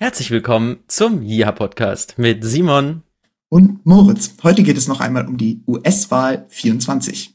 [0.00, 3.02] Herzlich willkommen zum JIA Podcast mit Simon
[3.48, 4.36] und Moritz.
[4.44, 7.34] Heute geht es noch einmal um die US-Wahl 24.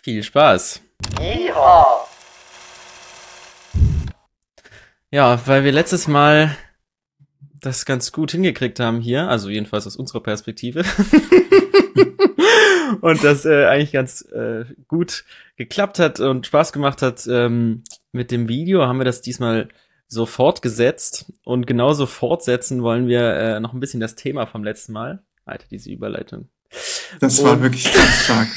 [0.00, 0.80] Viel Spaß.
[1.18, 1.86] JIA.
[5.10, 6.56] Ja, weil wir letztes Mal
[7.58, 10.84] das ganz gut hingekriegt haben hier, also jedenfalls aus unserer Perspektive.
[13.00, 15.24] und das äh, eigentlich ganz äh, gut
[15.56, 19.68] geklappt hat und Spaß gemacht hat ähm, mit dem Video, haben wir das diesmal
[20.12, 24.92] so fortgesetzt und genauso fortsetzen wollen wir äh, noch ein bisschen das Thema vom letzten
[24.92, 25.22] Mal.
[25.46, 26.48] Alter, diese Überleitung.
[27.18, 28.48] Das und, war wirklich ganz stark.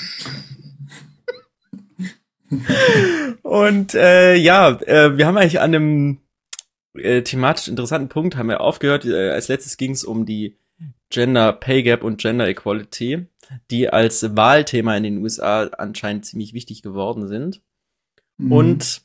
[3.43, 6.21] und äh, ja, äh, wir haben eigentlich an einem
[6.93, 9.05] äh, thematisch interessanten Punkt haben wir aufgehört.
[9.05, 10.57] Äh, als letztes ging es um die
[11.09, 13.27] Gender Pay Gap und Gender Equality,
[13.71, 17.61] die als Wahlthema in den USA anscheinend ziemlich wichtig geworden sind.
[18.37, 18.51] Mhm.
[18.51, 19.01] Und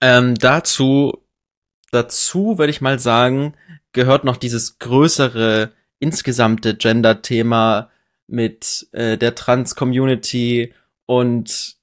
[0.00, 1.21] ähm, dazu
[1.92, 3.54] dazu, würde ich mal sagen,
[3.92, 7.90] gehört noch dieses größere insgesamte Gender-Thema
[8.26, 10.74] mit äh, der Trans-Community
[11.06, 11.76] und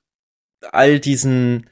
[0.72, 1.70] all diesen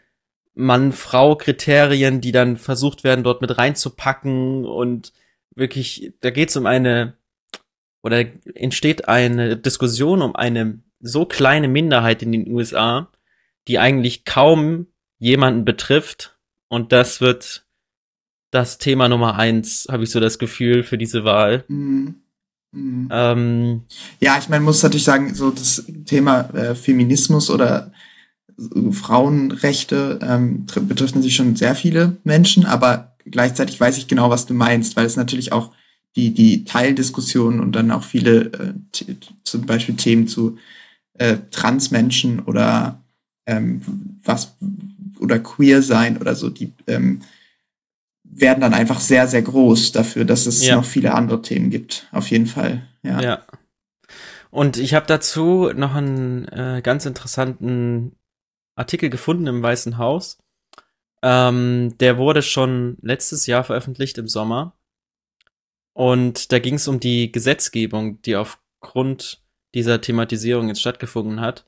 [0.54, 5.14] Mann-Frau-Kriterien, die dann versucht werden, dort mit reinzupacken und
[5.56, 7.18] wirklich, da geht es um eine
[8.04, 8.24] oder
[8.56, 13.12] entsteht eine Diskussion um eine so kleine Minderheit in den USA,
[13.68, 14.88] die eigentlich kaum
[15.20, 16.38] jemanden betrifft
[16.70, 17.67] und das wird
[18.52, 21.66] das Thema Nummer eins, habe ich so das Gefühl, für diese Wahl.
[21.68, 22.16] Mhm.
[22.72, 23.10] Mhm.
[23.12, 23.82] Ähm,
[24.20, 27.92] ja, ich meine, muss natürlich sagen, so das Thema äh, Feminismus oder
[28.58, 34.46] äh, Frauenrechte ähm, betrifft natürlich schon sehr viele Menschen, aber gleichzeitig weiß ich genau, was
[34.46, 35.72] du meinst, weil es natürlich auch
[36.16, 38.74] die, die Teildiskussion und dann auch viele äh,
[39.44, 40.58] zum Beispiel Themen zu
[41.14, 43.02] äh, Transmenschen oder
[43.46, 43.82] ähm,
[44.24, 44.56] was
[45.20, 47.22] oder queer sein oder so, die ähm,
[48.40, 50.76] werden dann einfach sehr, sehr groß dafür, dass es ja.
[50.76, 52.08] noch viele andere Themen gibt.
[52.12, 52.88] Auf jeden Fall.
[53.04, 53.22] Ja.
[53.22, 53.46] ja.
[54.50, 58.16] Und ich habe dazu noch einen äh, ganz interessanten
[58.76, 60.38] Artikel gefunden im Weißen Haus.
[61.24, 64.78] Ähm, der wurde schon letztes Jahr veröffentlicht im Sommer.
[65.94, 69.42] Und da ging es um die Gesetzgebung, die aufgrund
[69.74, 71.66] dieser Thematisierung jetzt stattgefunden hat.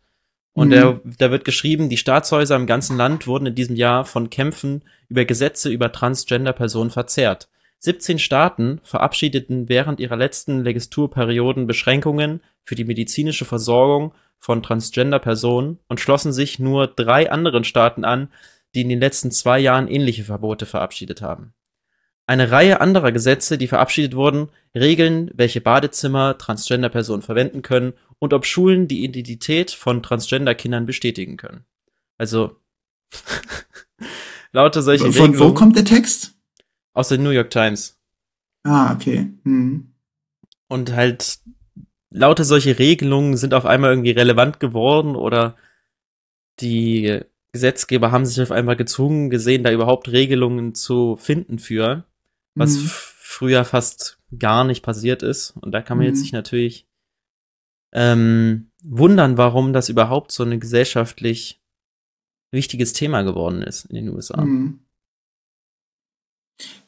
[0.59, 1.01] Und mhm.
[1.17, 5.23] da wird geschrieben, die Staatshäuser im ganzen Land wurden in diesem Jahr von Kämpfen über
[5.23, 7.47] Gesetze über Transgender-Personen verzerrt.
[7.79, 16.01] 17 Staaten verabschiedeten während ihrer letzten Legislaturperioden Beschränkungen für die medizinische Versorgung von Transgender-Personen und
[16.01, 18.27] schlossen sich nur drei anderen Staaten an,
[18.75, 21.53] die in den letzten zwei Jahren ähnliche Verbote verabschiedet haben.
[22.27, 28.45] Eine Reihe anderer Gesetze, die verabschiedet wurden, regeln, welche Badezimmer Transgender-Personen verwenden können und ob
[28.45, 31.65] Schulen die Identität von Transgender-Kindern bestätigen können.
[32.17, 32.57] Also
[34.51, 35.39] lauter solche Von Regelungen.
[35.39, 36.35] wo kommt der Text?
[36.93, 37.97] Aus der New York Times.
[38.63, 39.31] Ah, okay.
[39.43, 39.93] Hm.
[40.67, 41.39] Und halt
[42.09, 45.55] lauter solche Regelungen sind auf einmal irgendwie relevant geworden oder
[46.59, 47.21] die
[47.51, 52.03] Gesetzgeber haben sich auf einmal gezwungen gesehen, da überhaupt Regelungen zu finden für,
[52.53, 52.83] was mhm.
[52.87, 55.55] früher fast gar nicht passiert ist.
[55.61, 56.13] Und da kann man mhm.
[56.13, 56.85] jetzt sich natürlich
[57.91, 61.61] ähm, wundern, warum das überhaupt so ein gesellschaftlich
[62.51, 64.41] wichtiges Thema geworden ist in den USA.
[64.41, 64.79] Mhm.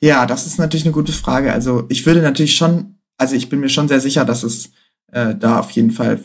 [0.02, 1.54] Ja, das ist natürlich eine gute Frage.
[1.54, 4.72] Also ich würde natürlich schon, also ich bin mir schon sehr sicher, dass es
[5.12, 6.22] äh, da auf jeden Fall,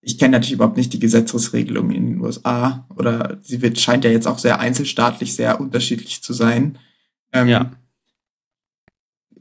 [0.00, 4.10] ich kenne natürlich überhaupt nicht die Gesetzesregelung in den USA oder sie wird, scheint ja
[4.10, 6.78] jetzt auch sehr einzelstaatlich sehr unterschiedlich zu sein.
[7.32, 7.72] Ähm, ja.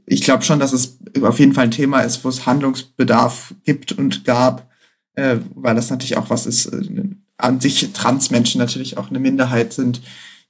[0.05, 3.93] Ich glaube schon, dass es auf jeden Fall ein Thema ist, wo es Handlungsbedarf gibt
[3.93, 4.70] und gab
[5.15, 7.03] äh, weil das natürlich auch was ist, äh,
[7.37, 10.01] an sich Transmenschen natürlich auch eine Minderheit sind,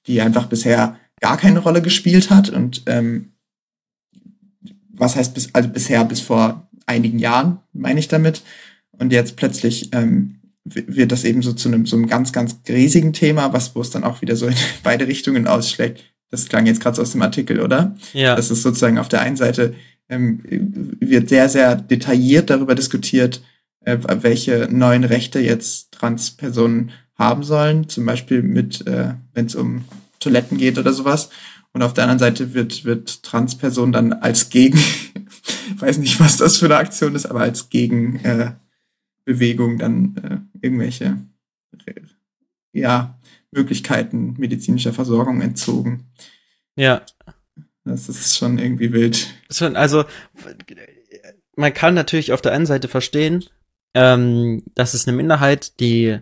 [0.08, 3.32] die einfach bisher gar keine Rolle gespielt hat und ähm,
[4.90, 8.44] was heißt bis, also bisher bis vor einigen Jahren, meine ich damit.
[8.92, 13.14] Und jetzt plötzlich ähm, wird das eben so zu einem so einem ganz, ganz riesigen
[13.14, 16.04] Thema, was wo es dann auch wieder so in beide Richtungen ausschlägt.
[16.30, 17.96] Das klang jetzt gerade so aus dem Artikel, oder?
[18.14, 18.36] Ja.
[18.36, 19.74] Das ist sozusagen auf der einen Seite
[20.08, 20.40] ähm,
[21.00, 23.41] wird sehr, sehr detailliert darüber diskutiert,
[23.82, 29.86] äh, welche neuen Rechte jetzt Transpersonen haben sollen, zum Beispiel mit, äh, wenn es um
[30.20, 31.30] Toiletten geht oder sowas.
[31.74, 34.80] Und auf der anderen Seite wird, wird Transperson dann als Gegen,
[35.78, 38.58] weiß nicht, was das für eine Aktion ist, aber als Gegenbewegung
[39.76, 41.18] äh, dann äh, irgendwelche
[42.74, 43.20] ja,
[43.52, 46.12] Möglichkeiten medizinischer Versorgung entzogen.
[46.76, 47.02] Ja.
[47.84, 49.34] Das ist schon irgendwie wild.
[49.50, 50.06] Also
[51.56, 53.44] man kann natürlich auf der einen Seite verstehen,
[53.93, 56.20] ähm, das ist eine Minderheit, die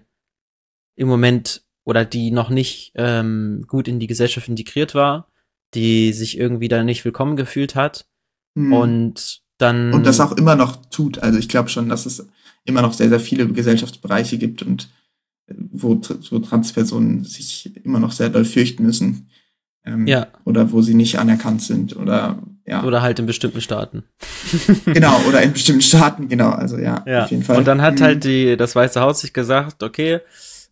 [0.96, 5.32] im Moment oder die noch nicht ähm, gut in die Gesellschaft integriert war,
[5.74, 8.08] die sich irgendwie da nicht willkommen gefühlt hat.
[8.56, 8.74] Mhm.
[8.74, 9.94] Und dann.
[9.94, 11.20] Und das auch immer noch tut.
[11.20, 12.28] Also ich glaube schon, dass es
[12.66, 14.90] immer noch sehr, sehr viele Gesellschaftsbereiche gibt und
[15.48, 16.00] äh, wo,
[16.30, 19.30] wo Transpersonen sich immer noch sehr doll fürchten müssen.
[19.86, 20.28] Ähm, ja.
[20.46, 22.84] Oder wo sie nicht anerkannt sind oder ja.
[22.84, 24.04] Oder halt in bestimmten Staaten.
[24.86, 27.24] genau, oder in bestimmten Staaten, genau, also ja, ja.
[27.24, 27.58] auf jeden Fall.
[27.58, 28.04] Und dann hat mhm.
[28.04, 30.20] halt die, das Weiße Haus sich gesagt, okay,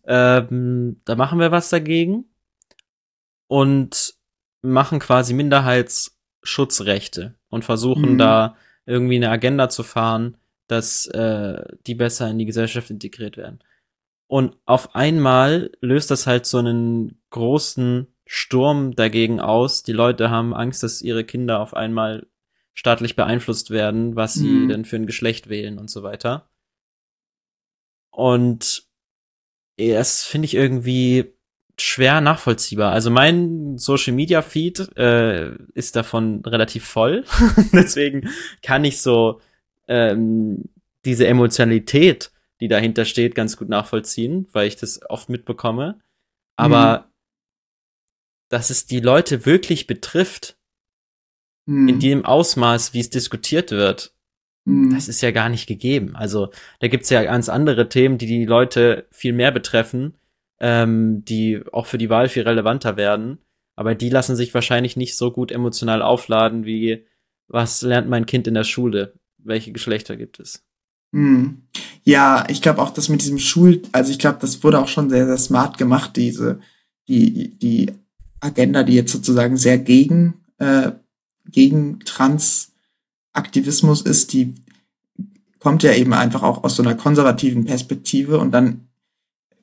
[0.06, 2.26] ähm, da machen wir was dagegen
[3.48, 4.14] und
[4.62, 8.18] machen quasi Minderheitsschutzrechte und versuchen mhm.
[8.18, 8.56] da
[8.86, 10.36] irgendwie eine Agenda zu fahren,
[10.68, 13.58] dass äh, die besser in die Gesellschaft integriert werden.
[14.28, 19.82] Und auf einmal löst das halt so einen großen Sturm dagegen aus.
[19.82, 22.26] Die Leute haben Angst, dass ihre Kinder auf einmal
[22.74, 24.68] staatlich beeinflusst werden, was sie mhm.
[24.68, 26.50] denn für ein Geschlecht wählen und so weiter.
[28.10, 28.86] Und
[29.78, 31.32] das finde ich irgendwie
[31.78, 32.92] schwer nachvollziehbar.
[32.92, 37.24] Also mein Social Media Feed äh, ist davon relativ voll.
[37.72, 38.28] Deswegen
[38.62, 39.40] kann ich so
[39.86, 40.64] ähm,
[41.06, 42.30] diese Emotionalität,
[42.60, 45.98] die dahinter steht, ganz gut nachvollziehen, weil ich das oft mitbekomme.
[46.56, 47.04] Aber mhm.
[48.48, 50.56] Dass es die Leute wirklich betrifft,
[51.66, 51.88] mhm.
[51.88, 54.14] in dem Ausmaß, wie es diskutiert wird,
[54.64, 54.92] mhm.
[54.94, 56.16] das ist ja gar nicht gegeben.
[56.16, 56.50] Also
[56.80, 60.14] da gibt's ja ganz andere Themen, die die Leute viel mehr betreffen,
[60.60, 63.38] ähm, die auch für die Wahl viel relevanter werden.
[63.76, 67.06] Aber die lassen sich wahrscheinlich nicht so gut emotional aufladen wie
[67.50, 69.14] was lernt mein Kind in der Schule?
[69.38, 70.64] welche Geschlechter gibt es?
[71.12, 71.62] Hm.
[72.04, 75.10] Ja, ich glaube auch, dass mit diesem Schul, also ich glaube, das wurde auch schon
[75.10, 76.60] sehr, sehr smart gemacht, diese,
[77.08, 77.92] die, die
[78.40, 80.92] Agenda, die jetzt sozusagen sehr gegen, äh,
[81.46, 84.54] gegen Transaktivismus ist, die
[85.58, 88.88] kommt ja eben einfach auch aus so einer konservativen Perspektive und dann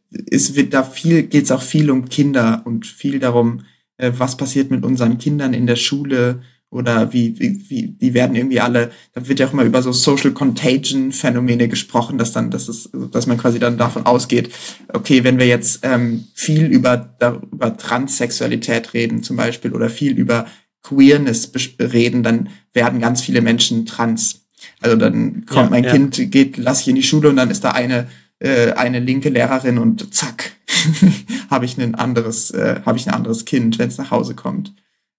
[0.09, 3.61] ist, wird da viel, geht es auch viel um Kinder und viel darum,
[3.97, 8.35] äh, was passiert mit unseren Kindern in der Schule, oder wie, wie, wie, die werden
[8.35, 12.51] irgendwie alle, da wird ja auch immer über so Social Contagion Phänomene gesprochen, dass dann,
[12.51, 14.51] dass es, dass man quasi dann davon ausgeht,
[14.93, 20.17] okay, wenn wir jetzt ähm, viel über, da, über Transsexualität reden zum Beispiel oder viel
[20.17, 20.47] über
[20.83, 24.45] Queerness reden, dann werden ganz viele Menschen trans.
[24.81, 25.91] Also dann kommt ja, mein ja.
[25.91, 28.07] Kind, geht, lass ich in die Schule und dann ist da eine
[28.39, 30.51] äh, eine linke Lehrerin und zack,
[31.49, 34.73] habe ich ein anderes, äh, habe ich ein anderes Kind, wenn es nach Hause kommt.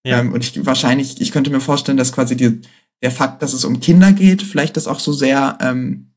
[0.07, 0.21] Ja.
[0.21, 2.61] Ähm, und ich wahrscheinlich, ich könnte mir vorstellen, dass quasi die,
[3.03, 6.13] der Fakt, dass es um Kinder geht, vielleicht das auch so sehr ähm,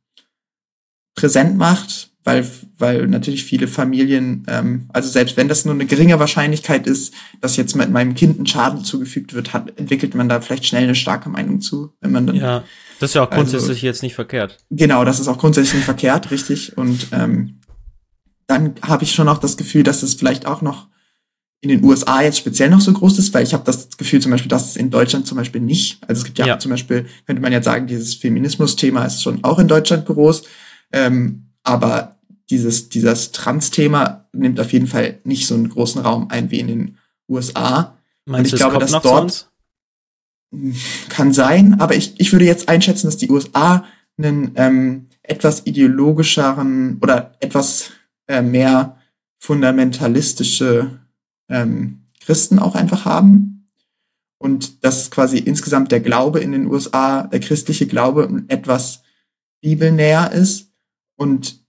[1.15, 2.47] präsent macht, weil,
[2.77, 7.57] weil natürlich viele Familien, ähm, also selbst wenn das nur eine geringe Wahrscheinlichkeit ist, dass
[7.57, 10.95] jetzt mit meinem Kind ein Schaden zugefügt wird, hat, entwickelt man da vielleicht schnell eine
[10.95, 12.35] starke Meinung zu, wenn man dann.
[12.35, 12.63] Ja,
[12.99, 14.63] das ist ja auch grundsätzlich also, jetzt nicht verkehrt.
[14.69, 16.77] Genau, das ist auch grundsätzlich nicht verkehrt, richtig.
[16.77, 17.61] Und ähm,
[18.45, 20.89] dann habe ich schon auch das Gefühl, dass es vielleicht auch noch
[21.61, 24.31] in den USA jetzt speziell noch so groß ist, weil ich habe das Gefühl zum
[24.31, 25.99] Beispiel, dass es in Deutschland zum Beispiel nicht.
[26.07, 26.59] Also es gibt ja, ja.
[26.59, 30.43] zum Beispiel, könnte man ja sagen, dieses Feminismus-Thema ist schon auch in Deutschland groß,
[30.93, 32.17] ähm, aber
[32.49, 36.67] dieses, dieses Trans-Thema nimmt auf jeden Fall nicht so einen großen Raum ein wie in
[36.67, 36.97] den
[37.27, 37.97] USA.
[38.25, 39.51] Meinst Und ich glaube, dass dort
[41.09, 43.85] kann sein, aber ich, ich würde jetzt einschätzen, dass die USA
[44.17, 47.91] einen ähm, etwas ideologischeren oder etwas
[48.27, 48.97] äh, mehr
[49.37, 50.99] fundamentalistische
[51.49, 53.69] ähm, Christen auch einfach haben.
[54.37, 59.03] Und dass quasi insgesamt der Glaube in den USA, der christliche Glaube, etwas
[59.61, 60.71] bibelnäher ist
[61.17, 61.59] und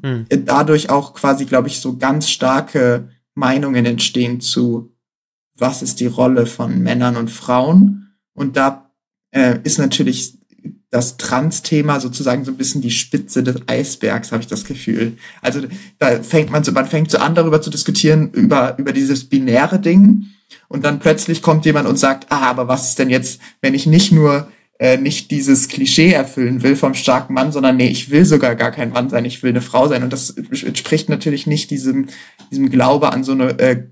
[0.00, 0.26] hm.
[0.44, 4.94] dadurch auch quasi, glaube ich, so ganz starke Meinungen entstehen zu,
[5.56, 8.14] was ist die Rolle von Männern und Frauen.
[8.32, 8.92] Und da
[9.32, 10.38] äh, ist natürlich
[10.94, 15.16] das Trans-Thema sozusagen so ein bisschen die Spitze des Eisbergs, habe ich das Gefühl.
[15.42, 15.62] Also
[15.98, 19.80] da fängt man so, man fängt so an, darüber zu diskutieren, über, über dieses binäre
[19.80, 20.26] Ding.
[20.68, 23.86] Und dann plötzlich kommt jemand und sagt, ah, aber was ist denn jetzt, wenn ich
[23.86, 24.46] nicht nur
[24.78, 28.70] äh, nicht dieses Klischee erfüllen will vom starken Mann, sondern nee, ich will sogar gar
[28.70, 30.04] kein Mann sein, ich will eine Frau sein.
[30.04, 32.06] Und das entspricht natürlich nicht diesem,
[32.52, 33.82] diesem Glaube an so eine, äh,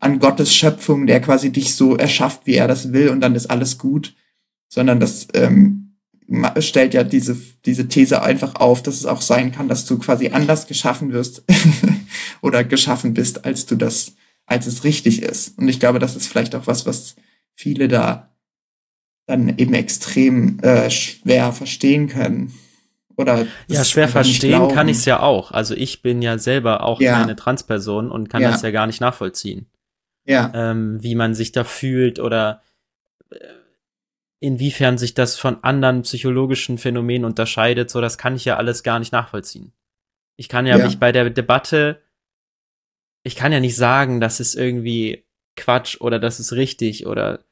[0.00, 3.50] an Gottes Schöpfung, der quasi dich so erschafft, wie er das will, und dann ist
[3.50, 4.14] alles gut,
[4.68, 5.83] sondern das ähm,
[6.60, 10.28] stellt ja diese, diese These einfach auf, dass es auch sein kann, dass du quasi
[10.28, 11.44] anders geschaffen wirst
[12.40, 14.14] oder geschaffen bist, als du das,
[14.46, 15.58] als es richtig ist.
[15.58, 17.16] Und ich glaube, das ist vielleicht auch was, was
[17.54, 18.30] viele da
[19.26, 22.52] dann eben extrem äh, schwer verstehen können.
[23.16, 25.52] Oder ja, schwer verstehen kann ich es ja auch.
[25.52, 27.12] Also ich bin ja selber auch ja.
[27.12, 28.50] keine Transperson und kann ja.
[28.50, 29.66] das ja gar nicht nachvollziehen.
[30.26, 30.50] Ja.
[30.54, 32.62] Ähm, wie man sich da fühlt oder
[33.30, 33.36] äh,
[34.44, 38.98] inwiefern sich das von anderen psychologischen Phänomenen unterscheidet, so das kann ich ja alles gar
[38.98, 39.72] nicht nachvollziehen.
[40.36, 40.84] Ich kann ja, ja.
[40.84, 42.02] mich bei der Debatte,
[43.22, 45.24] ich kann ja nicht sagen, dass es irgendwie
[45.56, 47.44] Quatsch oder das ist richtig oder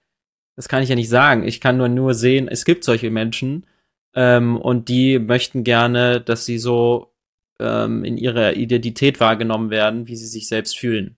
[0.54, 1.46] das kann ich ja nicht sagen.
[1.46, 3.66] Ich kann nur nur sehen, es gibt solche Menschen
[4.14, 7.14] ähm, und die möchten gerne, dass sie so
[7.58, 11.16] ähm, in ihrer Identität wahrgenommen werden, wie sie sich selbst fühlen.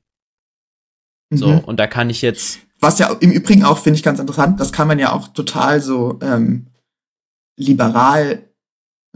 [1.30, 1.36] Mhm.
[1.36, 2.60] So, und da kann ich jetzt.
[2.84, 5.80] Was ja im Übrigen auch, finde ich ganz interessant, das kann man ja auch total
[5.80, 6.66] so ähm,
[7.56, 8.42] liberal,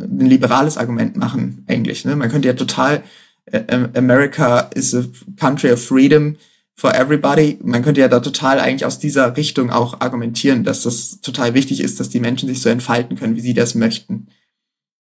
[0.01, 2.07] ein liberales Argument machen, eigentlich.
[2.07, 2.17] Ne?
[2.17, 3.03] Man könnte ja total
[3.45, 5.05] äh, America is a
[5.37, 6.37] country of freedom
[6.77, 7.59] for everybody.
[7.63, 11.81] Man könnte ja da total eigentlich aus dieser Richtung auch argumentieren, dass das total wichtig
[11.81, 14.29] ist, dass die Menschen sich so entfalten können, wie sie das möchten.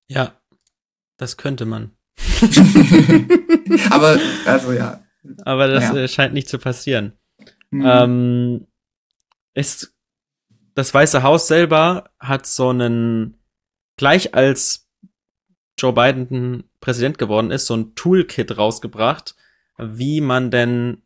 [0.09, 0.35] Ja,
[1.17, 1.93] das könnte man.
[3.91, 5.03] Aber, also ja.
[5.47, 5.97] Aber das ja.
[5.97, 7.18] Äh, scheint nicht zu passieren.
[7.71, 7.85] Mhm.
[7.85, 8.67] Ähm,
[9.55, 9.95] ist,
[10.75, 13.39] das Weiße Haus selber hat so einen,
[13.97, 14.89] gleich als
[15.79, 19.37] Joe Biden Präsident geworden ist, so ein Toolkit rausgebracht,
[19.79, 21.03] wie man denn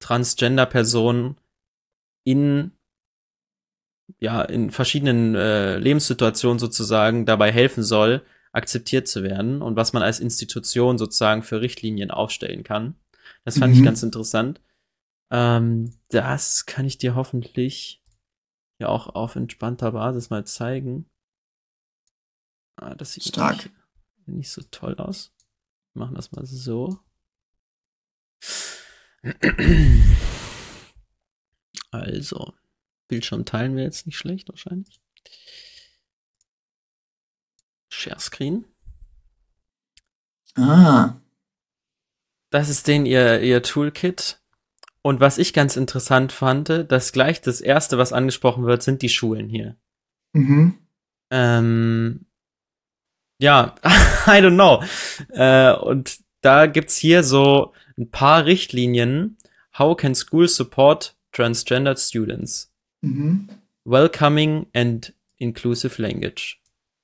[0.00, 1.36] Transgender-Personen
[2.24, 2.72] in
[4.18, 10.02] ja in verschiedenen äh, Lebenssituationen sozusagen dabei helfen soll, akzeptiert zu werden und was man
[10.02, 12.96] als Institution sozusagen für Richtlinien aufstellen kann.
[13.44, 13.78] Das fand mhm.
[13.78, 14.60] ich ganz interessant.
[15.30, 18.02] Ähm, das kann ich dir hoffentlich
[18.78, 21.08] ja auch auf entspannter Basis mal zeigen.
[22.76, 23.56] Ah, das sieht Stark.
[23.56, 25.32] Nicht, nicht so toll aus.
[25.92, 26.98] Wir machen das mal so.
[31.90, 32.54] Also,
[33.08, 35.00] Bildschirm teilen wir jetzt nicht schlecht wahrscheinlich.
[37.92, 38.64] Share Screen.
[40.54, 41.20] Ah.
[42.50, 44.39] Das ist den ihr, ihr Toolkit.
[45.02, 49.08] Und was ich ganz interessant fand, dass gleich das erste, was angesprochen wird, sind die
[49.08, 49.76] Schulen hier.
[50.32, 50.74] Mhm.
[51.30, 52.26] Ähm,
[53.38, 53.74] ja,
[54.26, 54.82] I don't know.
[55.30, 59.38] Äh, und da gibt's hier so ein paar Richtlinien.
[59.78, 62.72] How can school support transgendered students?
[63.00, 63.48] Mhm.
[63.84, 66.60] Welcoming and inclusive language.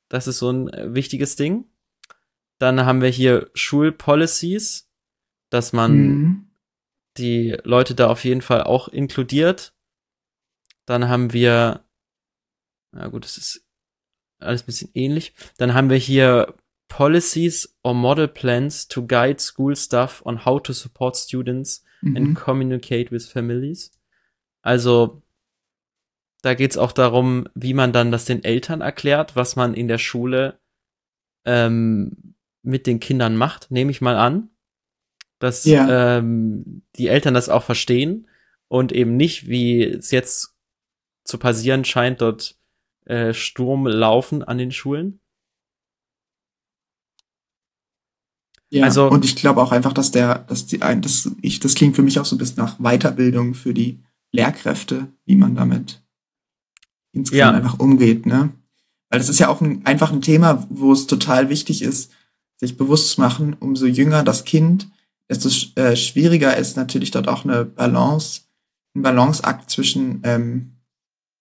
[0.08, 1.64] Das ist so ein äh, wichtiges Ding.
[2.58, 4.88] Dann haben wir hier Schulpolicies,
[5.50, 6.45] dass man mhm.
[7.18, 9.74] Die Leute da auf jeden Fall auch inkludiert.
[10.84, 11.84] Dann haben wir,
[12.92, 13.66] na gut, das ist
[14.38, 15.34] alles ein bisschen ähnlich.
[15.58, 16.54] Dann haben wir hier
[16.88, 22.16] Policies or Model Plans to guide school staff on how to support students mhm.
[22.16, 23.92] and communicate with families.
[24.62, 25.22] Also
[26.42, 29.88] da geht es auch darum, wie man dann das den Eltern erklärt, was man in
[29.88, 30.60] der Schule
[31.44, 34.50] ähm, mit den Kindern macht, nehme ich mal an.
[35.38, 36.18] Dass ja.
[36.18, 38.28] ähm, die Eltern das auch verstehen
[38.68, 40.54] und eben nicht, wie es jetzt
[41.24, 42.56] zu passieren scheint, dort
[43.04, 45.20] äh, Sturm laufen an den Schulen.
[48.70, 51.94] Ja, also, und ich glaube auch einfach, dass der, dass die, das, ich, das klingt
[51.94, 54.02] für mich auch so ein bisschen nach Weiterbildung für die
[54.32, 56.02] Lehrkräfte, wie man damit
[57.12, 57.56] insgesamt ja.
[57.56, 58.52] einfach umgeht, ne?
[59.08, 62.12] Weil das ist ja auch ein, einfach ein Thema, wo es total wichtig ist,
[62.56, 64.88] sich bewusst zu machen, umso jünger das Kind,
[65.28, 65.48] desto
[65.80, 68.42] äh, schwieriger ist natürlich dort auch eine Balance,
[68.94, 70.76] ein Balanceakt zwischen ähm,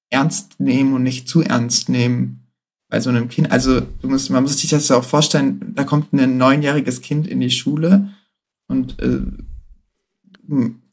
[0.10, 2.48] ernst nehmen und nicht zu ernst nehmen
[2.90, 3.52] bei so einem Kind.
[3.52, 7.28] Also du musst, man muss sich das ja auch vorstellen, da kommt ein neunjähriges Kind
[7.28, 8.10] in die Schule
[8.68, 9.22] und äh,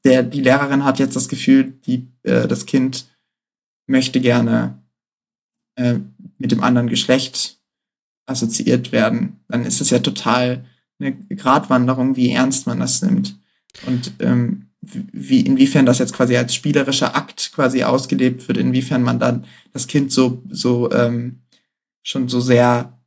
[0.05, 3.07] der, die Lehrerin hat jetzt das Gefühl, die, äh, das Kind
[3.87, 4.83] möchte gerne
[5.77, 5.99] äh,
[6.39, 7.59] mit dem anderen Geschlecht
[8.27, 10.65] assoziiert werden, dann ist es ja total
[11.03, 13.37] eine Gratwanderung, wie ernst man das nimmt.
[13.87, 19.21] Und ähm, wie, inwiefern das jetzt quasi als spielerischer Akt quasi ausgelebt wird, inwiefern man
[19.21, 21.43] dann das Kind so, so ähm,
[22.03, 22.99] schon so sehr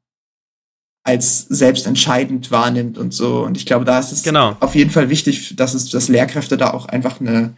[1.04, 3.44] als selbstentscheidend wahrnimmt und so.
[3.44, 4.58] Und ich glaube, da ist es genau.
[4.60, 7.56] auf jeden Fall wichtig, dass es, dass Lehrkräfte da auch einfach eine,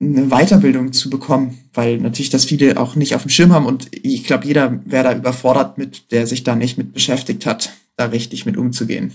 [0.00, 3.88] eine Weiterbildung zu bekommen, weil natürlich das viele auch nicht auf dem Schirm haben und
[3.90, 8.06] ich glaube, jeder wäre da überfordert mit, der sich da nicht mit beschäftigt hat, da
[8.06, 9.12] richtig mit umzugehen.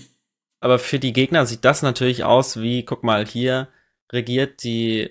[0.60, 3.68] Aber für die Gegner sieht das natürlich aus wie, guck mal, hier
[4.12, 5.10] regiert die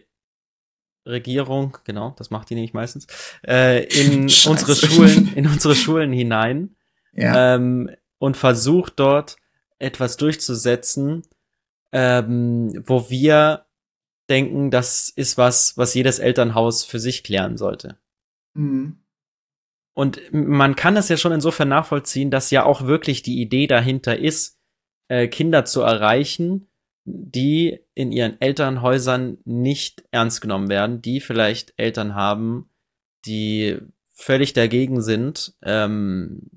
[1.05, 3.07] Regierung, genau, das macht die nämlich meistens,
[3.45, 6.75] äh, in unsere Schulen, in unsere Schulen hinein
[7.13, 7.55] ja.
[7.55, 7.89] ähm,
[8.19, 9.35] und versucht dort
[9.79, 11.23] etwas durchzusetzen,
[11.91, 13.65] ähm, wo wir
[14.29, 17.97] denken, das ist was, was jedes Elternhaus für sich klären sollte.
[18.53, 19.02] Mhm.
[19.93, 24.17] Und man kann das ja schon insofern nachvollziehen, dass ja auch wirklich die Idee dahinter
[24.17, 24.59] ist,
[25.07, 26.67] äh, Kinder zu erreichen,
[27.05, 32.69] die in ihren Elternhäusern nicht ernst genommen werden, die vielleicht Eltern haben,
[33.25, 33.77] die
[34.13, 36.49] völlig dagegen sind, ähm,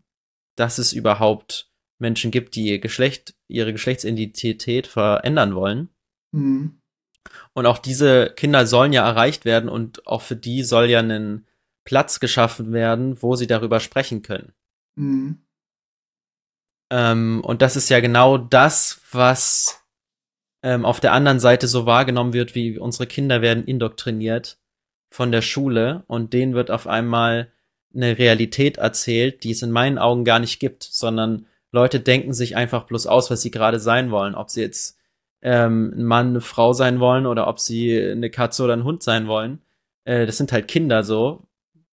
[0.55, 5.89] dass es überhaupt Menschen gibt, die ihr Geschlecht, ihre Geschlechtsidentität verändern wollen.
[6.33, 6.81] Mhm.
[7.53, 11.46] Und auch diese Kinder sollen ja erreicht werden und auch für die soll ja ein
[11.87, 14.53] Platz geschaffen werden, wo sie darüber sprechen können.
[14.97, 15.39] Mhm.
[16.91, 19.83] Ähm, und das ist ja genau das, was
[20.63, 24.59] ähm, auf der anderen Seite so wahrgenommen wird, wie unsere Kinder werden indoktriniert
[25.11, 27.53] von der Schule und denen wird auf einmal
[27.95, 32.57] eine Realität erzählt, die es in meinen Augen gar nicht gibt, sondern Leute denken sich
[32.57, 34.35] einfach bloß aus, was sie gerade sein wollen.
[34.35, 34.99] Ob sie jetzt
[35.43, 39.03] ähm, ein Mann, eine Frau sein wollen oder ob sie eine Katze oder ein Hund
[39.03, 39.61] sein wollen.
[40.05, 41.46] Äh, das sind halt Kinder so.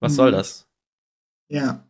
[0.04, 0.16] Was mhm.
[0.18, 0.68] soll das?
[1.50, 1.88] Ja.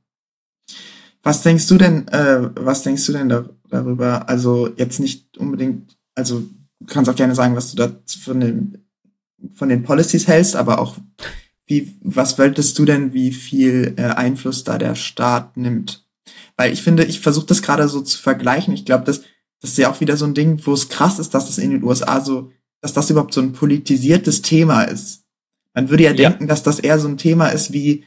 [1.24, 4.30] Was denkst du denn, äh, was denkst du denn da, darüber?
[4.30, 6.42] Also jetzt nicht unbedingt, also
[6.80, 7.92] du kannst auch gerne sagen, was du da
[8.22, 8.86] von den,
[9.56, 10.98] von den Policies hältst, aber auch
[11.66, 16.06] wie, was wolltest du denn, wie viel äh, Einfluss da der Staat nimmt?
[16.56, 18.76] Weil ich finde, ich versuche das gerade so zu vergleichen.
[18.76, 19.22] Ich glaube, dass
[19.62, 21.72] das ist ja auch wieder so ein Ding, wo es krass ist, dass das in
[21.72, 22.52] den USA so,
[22.82, 25.23] dass das überhaupt so ein politisiertes Thema ist.
[25.74, 26.30] Man würde ja, ja.
[26.30, 28.06] denken, dass das eher so ein Thema ist wie,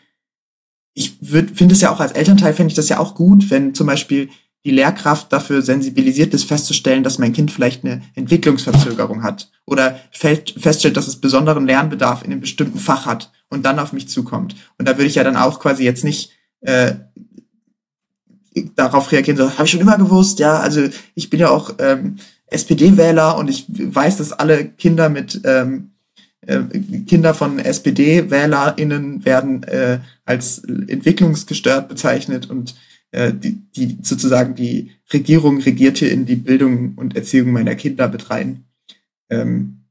[0.94, 3.86] ich finde es ja auch als Elternteil, fände ich das ja auch gut, wenn zum
[3.86, 4.30] Beispiel
[4.64, 10.96] die Lehrkraft dafür sensibilisiert ist, festzustellen, dass mein Kind vielleicht eine Entwicklungsverzögerung hat oder feststellt,
[10.96, 14.56] dass es besonderen Lernbedarf in einem bestimmten Fach hat und dann auf mich zukommt.
[14.76, 16.32] Und da würde ich ja dann auch quasi jetzt nicht
[16.62, 16.94] äh,
[18.74, 22.16] darauf reagieren, so, habe ich schon immer gewusst, ja, also ich bin ja auch ähm,
[22.48, 25.95] SPD-Wähler und ich weiß, dass alle Kinder mit ähm, äh,
[27.06, 32.76] Kinder von SPD-WählerInnen werden äh, als entwicklungsgestört bezeichnet und
[33.10, 38.08] äh, die, die sozusagen die Regierung regiert hier in die Bildung und Erziehung meiner Kinder
[38.08, 38.68] betreiben.
[39.28, 39.84] Ähm,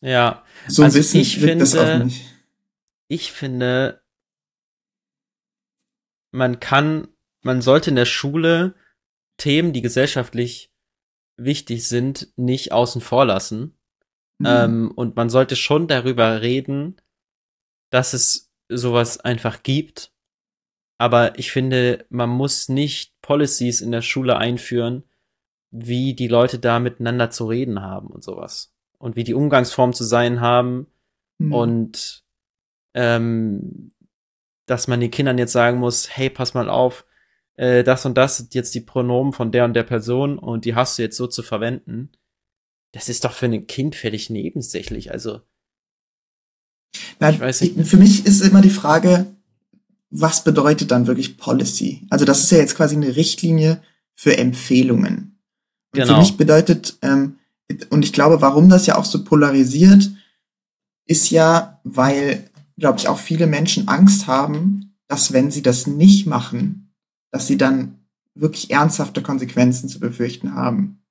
[0.00, 2.24] ja, so also ein bisschen ich finde, das auf mich.
[3.08, 4.02] Ich finde,
[6.32, 7.08] man kann
[7.44, 8.74] man sollte in der Schule
[9.36, 10.72] Themen, die gesellschaftlich
[11.36, 13.76] wichtig sind, nicht außen vor lassen.
[14.38, 14.46] Mhm.
[14.46, 16.96] Ähm, und man sollte schon darüber reden,
[17.90, 20.12] dass es sowas einfach gibt.
[20.98, 25.04] Aber ich finde, man muss nicht Policies in der Schule einführen,
[25.70, 28.72] wie die Leute da miteinander zu reden haben und sowas.
[28.98, 30.86] Und wie die Umgangsformen zu sein haben.
[31.38, 31.52] Mhm.
[31.52, 32.24] Und
[32.94, 33.92] ähm,
[34.66, 37.04] dass man den Kindern jetzt sagen muss, hey, pass mal auf,
[37.56, 40.74] äh, das und das sind jetzt die Pronomen von der und der Person und die
[40.74, 42.12] hast du jetzt so zu verwenden.
[42.94, 45.10] Das ist doch für ein Kind völlig nebensächlich.
[45.10, 45.40] Also.
[47.18, 47.86] Na, ich weiß nicht.
[47.88, 49.26] Für mich ist immer die Frage,
[50.10, 52.06] was bedeutet dann wirklich Policy?
[52.08, 53.82] Also das ist ja jetzt quasi eine Richtlinie
[54.14, 55.40] für Empfehlungen.
[55.92, 56.14] Und genau.
[56.14, 57.40] Für mich bedeutet, ähm,
[57.90, 60.08] und ich glaube, warum das ja auch so polarisiert,
[61.06, 66.26] ist ja, weil, glaube ich, auch viele Menschen Angst haben, dass wenn sie das nicht
[66.26, 66.94] machen,
[67.32, 67.98] dass sie dann
[68.34, 71.03] wirklich ernsthafte Konsequenzen zu befürchten haben.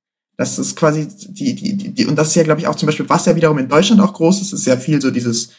[0.44, 2.88] Das ist quasi die, die, die, die und das ist ja, glaube ich, auch zum
[2.88, 5.52] Beispiel, was ja wiederum in Deutschland auch groß ist, ist ja viel so dieses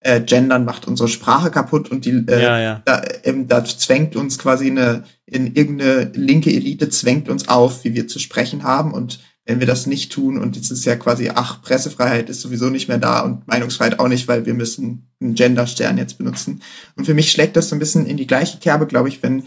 [0.00, 2.82] äh, Gendern macht unsere Sprache kaputt und die äh, ja, ja.
[2.84, 7.94] Da, ähm, da zwängt uns quasi eine in irgendeine linke Elite zwängt uns auf, wie
[7.94, 11.32] wir zu sprechen haben und wenn wir das nicht tun und jetzt ist ja quasi,
[11.34, 15.34] ach, Pressefreiheit ist sowieso nicht mehr da und Meinungsfreiheit auch nicht, weil wir müssen einen
[15.34, 16.62] Genderstern jetzt benutzen.
[16.94, 19.42] Und für mich schlägt das so ein bisschen in die gleiche Kerbe, glaube ich, wenn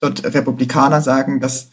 [0.00, 1.70] dort Republikaner sagen, dass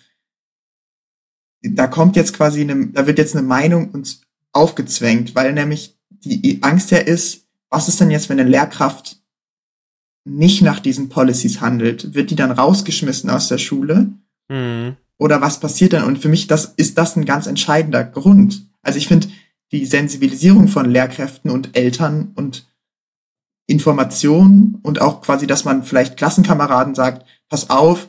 [1.72, 6.60] da kommt jetzt quasi eine, da wird jetzt eine Meinung uns aufgezwängt, weil nämlich die
[6.62, 9.22] Angst ja ist, was ist denn jetzt, wenn eine Lehrkraft
[10.24, 12.14] nicht nach diesen Policies handelt?
[12.14, 14.10] Wird die dann rausgeschmissen aus der Schule?
[14.48, 14.96] Mhm.
[15.18, 16.04] Oder was passiert dann?
[16.04, 18.68] Und für mich das, ist das ein ganz entscheidender Grund.
[18.82, 19.28] Also ich finde,
[19.72, 22.68] die Sensibilisierung von Lehrkräften und Eltern und
[23.68, 28.08] Informationen und auch quasi, dass man vielleicht Klassenkameraden sagt, pass auf,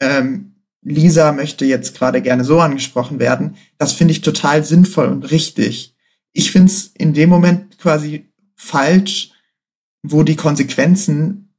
[0.00, 0.57] ähm,
[0.88, 5.94] Lisa möchte jetzt gerade gerne so angesprochen werden, das finde ich total sinnvoll und richtig.
[6.32, 9.32] Ich finde es in dem Moment quasi falsch,
[10.02, 11.52] wo die Konsequenzen,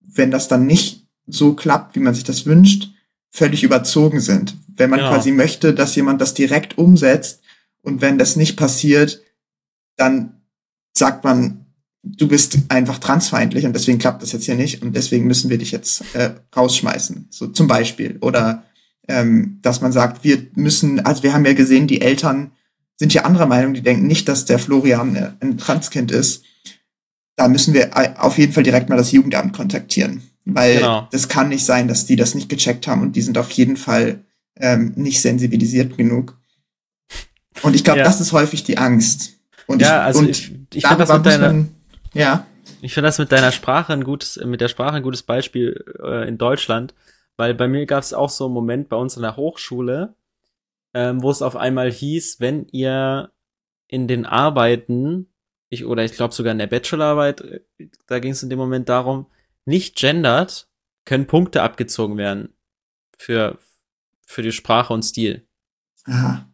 [0.00, 2.90] wenn das dann nicht so klappt, wie man sich das wünscht,
[3.30, 4.56] völlig überzogen sind.
[4.68, 5.10] Wenn man ja.
[5.10, 7.42] quasi möchte, dass jemand das direkt umsetzt
[7.82, 9.22] und wenn das nicht passiert,
[9.96, 10.40] dann
[10.92, 11.66] sagt man,
[12.02, 15.58] du bist einfach transfeindlich und deswegen klappt das jetzt hier nicht und deswegen müssen wir
[15.58, 18.18] dich jetzt äh, rausschmeißen, so zum Beispiel.
[18.20, 18.64] Oder
[19.10, 22.52] ähm, dass man sagt, wir müssen, also wir haben ja gesehen, die Eltern
[22.96, 26.44] sind ja anderer Meinung, die denken nicht, dass der Florian äh, ein Transkind ist.
[27.36, 27.90] Da müssen wir
[28.22, 31.08] auf jeden Fall direkt mal das Jugendamt kontaktieren, weil genau.
[31.10, 33.76] das kann nicht sein, dass die das nicht gecheckt haben und die sind auf jeden
[33.76, 34.24] Fall
[34.56, 36.38] ähm, nicht sensibilisiert genug.
[37.62, 38.04] Und ich glaube, ja.
[38.04, 39.32] das ist häufig die Angst.
[39.66, 41.64] Und ja, ich, also und ich, ich finde das mit deiner,
[42.12, 42.46] ja.
[42.82, 46.28] Ich finde das mit deiner Sprache ein gutes, mit der Sprache ein gutes Beispiel äh,
[46.28, 46.94] in Deutschland,
[47.40, 50.14] weil bei mir gab es auch so einen Moment bei uns in der Hochschule,
[50.92, 53.32] ähm, wo es auf einmal hieß, wenn ihr
[53.88, 55.32] in den Arbeiten,
[55.70, 57.60] ich, oder ich glaube sogar in der Bachelorarbeit, äh,
[58.06, 59.24] da ging es in dem Moment darum,
[59.64, 60.68] nicht gendert,
[61.06, 62.52] können Punkte abgezogen werden
[63.16, 63.56] für,
[64.26, 65.46] für die Sprache und Stil.
[66.04, 66.46] Aha.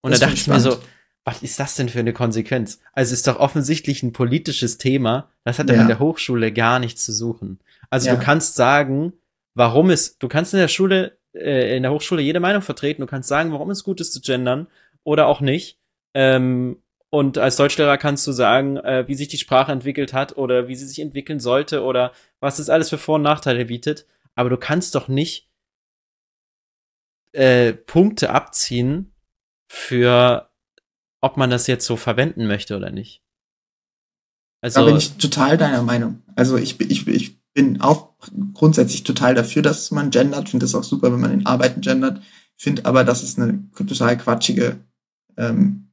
[0.00, 0.78] Und da dachte ich mir so,
[1.24, 2.80] was ist das denn für eine Konsequenz?
[2.94, 5.30] Also ist doch offensichtlich ein politisches Thema.
[5.44, 7.58] Das hat ja mit der Hochschule gar nichts zu suchen.
[7.90, 8.16] Also ja.
[8.16, 9.12] du kannst sagen,
[9.54, 13.02] warum es, du kannst in der Schule, äh, in der Hochschule jede Meinung vertreten.
[13.02, 14.66] Du kannst sagen, warum es gut ist zu gendern
[15.02, 15.78] oder auch nicht.
[16.14, 20.68] Ähm, und als Deutschlehrer kannst du sagen, äh, wie sich die Sprache entwickelt hat oder
[20.68, 24.06] wie sie sich entwickeln sollte oder was es alles für Vor- und Nachteile bietet.
[24.34, 25.48] Aber du kannst doch nicht
[27.32, 29.12] äh, Punkte abziehen
[29.68, 30.50] für
[31.24, 33.22] ob man das jetzt so verwenden möchte oder nicht.
[34.60, 36.22] Also, da bin ich total deiner Meinung.
[36.36, 38.10] Also ich, ich, ich bin auch
[38.52, 40.48] grundsätzlich total dafür, dass man gendert.
[40.48, 42.20] Finde es auch super, wenn man in Arbeiten gendert.
[42.56, 44.76] Finde aber, dass es eine total quatschige,
[45.36, 45.90] ähm,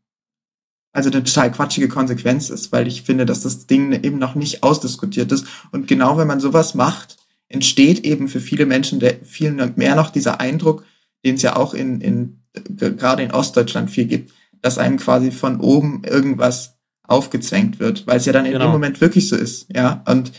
[0.91, 4.63] also eine total quatschige Konsequenz ist, weil ich finde, dass das Ding eben noch nicht
[4.63, 5.45] ausdiskutiert ist.
[5.71, 10.09] Und genau wenn man sowas macht, entsteht eben für viele Menschen der, viel mehr noch
[10.09, 10.83] dieser Eindruck,
[11.23, 12.41] den es ja auch in, in
[12.77, 18.25] gerade in Ostdeutschland viel gibt, dass einem quasi von oben irgendwas aufgezwängt wird, weil es
[18.25, 18.65] ja dann in genau.
[18.65, 20.03] dem Moment wirklich so ist, ja.
[20.07, 20.31] Und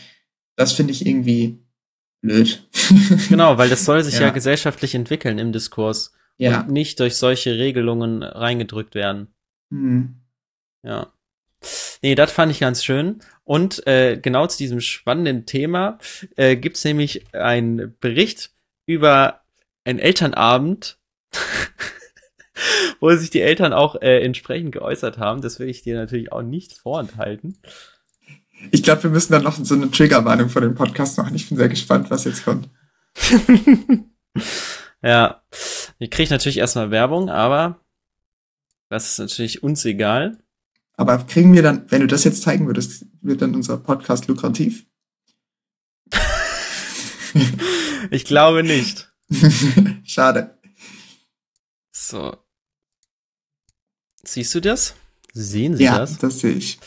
[0.55, 1.59] das finde ich irgendwie
[2.21, 2.67] blöd.
[3.29, 4.23] genau, weil das soll sich ja.
[4.23, 6.61] ja gesellschaftlich entwickeln im Diskurs ja.
[6.61, 9.27] und nicht durch solche Regelungen reingedrückt werden.
[9.69, 10.15] Mhm.
[10.83, 11.13] Ja.
[12.01, 13.19] Nee, das fand ich ganz schön.
[13.43, 15.97] Und äh, genau zu diesem spannenden Thema
[16.35, 18.51] äh, gibt's nämlich einen Bericht
[18.85, 19.41] über
[19.85, 20.97] einen Elternabend
[22.99, 25.41] wo sich die Eltern auch äh, entsprechend geäußert haben.
[25.41, 27.57] Das will ich dir natürlich auch nicht vorenthalten.
[28.71, 31.35] Ich glaube, wir müssen dann noch so eine Triggerwarnung vor dem Podcast machen.
[31.35, 32.69] Ich bin sehr gespannt, was jetzt kommt.
[35.01, 35.43] ja,
[35.99, 37.79] ich kriege natürlich erstmal Werbung, aber
[38.89, 40.37] das ist natürlich uns egal.
[40.95, 44.85] Aber kriegen wir dann, wenn du das jetzt zeigen würdest, wird dann unser Podcast lukrativ?
[48.11, 49.11] ich glaube nicht.
[50.03, 50.59] Schade.
[51.91, 52.37] So.
[54.23, 54.95] Siehst du das?
[55.33, 56.11] Sehen Sie ja, das?
[56.11, 56.79] Ja, das sehe ich.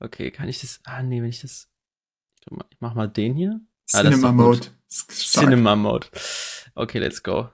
[0.00, 0.80] Okay, kann ich das?
[0.84, 1.68] Ah, nee, wenn ich das.
[2.50, 3.60] Ich mach mal den hier.
[3.86, 4.66] Cinema ah, Mode.
[4.88, 6.06] Cinema Mode.
[6.74, 7.50] Okay, let's go.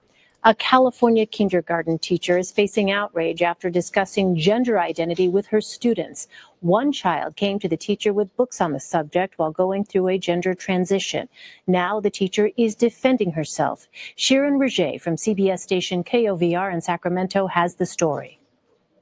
[0.47, 6.29] A California kindergarten teacher is facing outrage after discussing gender identity with her students.
[6.61, 10.19] One child came to the teacher with books on the subject while going through a
[10.19, 11.31] gender transition.
[11.67, 13.89] Now the teacher is defending herself.
[14.17, 18.39] Sharon Roget from CBS station KOVR in Sacramento has the story.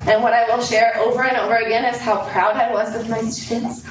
[0.07, 3.09] And what I will share over and over again is how proud I was of
[3.09, 3.85] my students.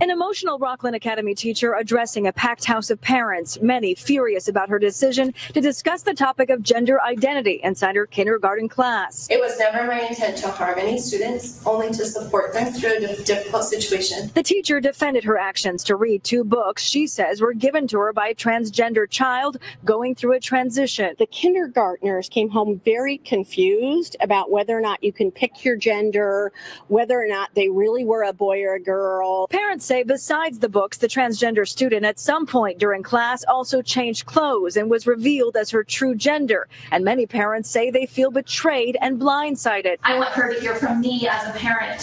[0.00, 4.78] An emotional Rockland Academy teacher addressing a packed house of parents, many furious about her
[4.78, 9.28] decision to discuss the topic of gender identity inside her kindergarten class.
[9.30, 13.22] It was never my intent to harm any students, only to support them through a
[13.22, 14.32] difficult situation.
[14.34, 18.12] The teacher defended her actions to read two books she says were given to her
[18.12, 21.14] by a transgender child going through a transition.
[21.18, 26.52] The kindergartners came home very confused about whether or not you can pick your gender,
[26.88, 29.46] whether or not they really were a boy or a girl.
[29.46, 34.26] Parents say besides the books, the transgender student at some point during class also changed
[34.26, 36.66] clothes and was revealed as her true gender.
[36.90, 39.98] And many parents say they feel betrayed and blindsided.
[40.02, 42.02] I want her to hear from me as a parent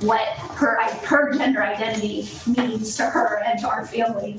[0.00, 4.38] what her, her gender identity means to her and to our family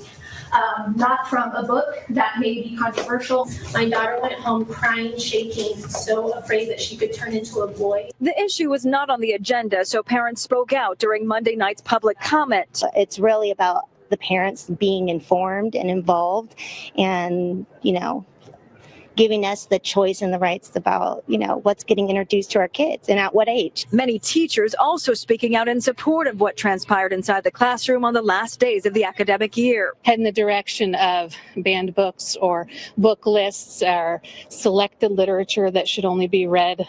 [0.52, 3.50] um, not from a book that may be controversial.
[3.74, 8.10] My daughter went home crying, shaking, so afraid that she could turn into a boy.
[8.22, 12.20] The issue was not on the agenda, so parents spoke out during Monday night's public
[12.20, 12.84] comment.
[12.96, 16.56] It's really about the parents being informed and involved
[16.98, 18.26] and, you know,
[19.18, 22.68] giving us the choice and the rights about, you know, what's getting introduced to our
[22.68, 23.88] kids and at what age.
[23.92, 28.22] Many teachers also speaking out in support of what transpired inside the classroom on the
[28.22, 29.94] last days of the academic year.
[30.04, 36.06] Head in the direction of banned books or book lists or selected literature that should
[36.06, 36.88] only be read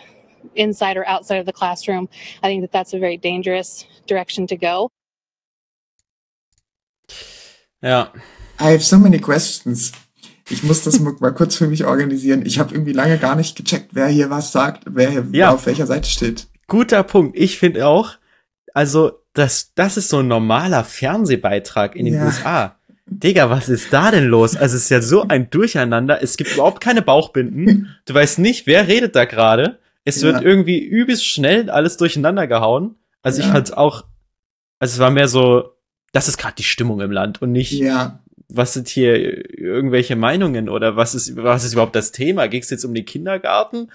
[0.54, 2.08] inside or outside of the classroom.
[2.42, 4.90] I think that that's a very dangerous direction to go.
[7.82, 8.08] Yeah.
[8.58, 9.92] I have so many questions.
[10.50, 12.44] Ich muss das mal kurz für mich organisieren.
[12.44, 15.50] Ich habe irgendwie lange gar nicht gecheckt, wer hier was sagt, wer hier ja.
[15.50, 16.48] auf welcher Seite steht.
[16.66, 17.36] Guter Punkt.
[17.36, 18.14] Ich finde auch,
[18.74, 22.26] also das, das ist so ein normaler Fernsehbeitrag in den ja.
[22.26, 22.76] USA.
[23.06, 24.56] Digga, was ist da denn los?
[24.56, 26.22] Also es ist ja so ein Durcheinander.
[26.22, 27.94] Es gibt überhaupt keine Bauchbinden.
[28.04, 29.78] Du weißt nicht, wer redet da gerade.
[30.04, 30.28] Es ja.
[30.28, 32.96] wird irgendwie übelst schnell alles durcheinander gehauen.
[33.22, 33.46] Also ja.
[33.46, 34.04] ich fand's auch,
[34.78, 35.72] also es war mehr so,
[36.12, 40.68] das ist gerade die Stimmung im Land und nicht, ja was sind hier irgendwelche Meinungen
[40.68, 42.48] oder was ist, was ist überhaupt das Thema?
[42.48, 43.88] Ging es jetzt um den Kindergarten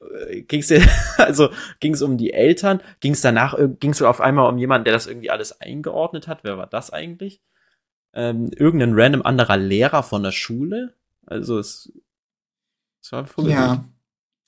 [0.00, 0.82] äh, ging's dir,
[1.18, 5.30] also ging's um die Eltern, ging's danach, ging's auf einmal um jemanden, der das irgendwie
[5.30, 6.40] alles eingeordnet hat?
[6.42, 7.40] Wer war das eigentlich?
[8.12, 10.94] Ähm, irgendein random anderer Lehrer von der Schule?
[11.26, 11.92] Also es,
[13.02, 13.84] es war Ja,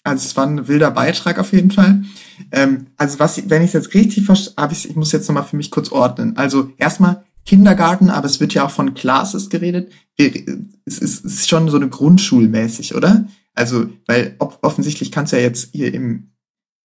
[0.03, 2.03] also es war ein wilder Beitrag auf jeden Fall.
[2.51, 5.57] Ähm, also was, wenn ich es jetzt richtig verstehe, ich, ich muss jetzt nochmal für
[5.57, 6.37] mich kurz ordnen.
[6.37, 9.93] Also erstmal Kindergarten, aber es wird ja auch von Classes geredet.
[10.17, 13.27] Es ist, schon so eine Grundschulmäßig, oder?
[13.55, 16.33] Also, weil offensichtlich kannst du ja jetzt hier im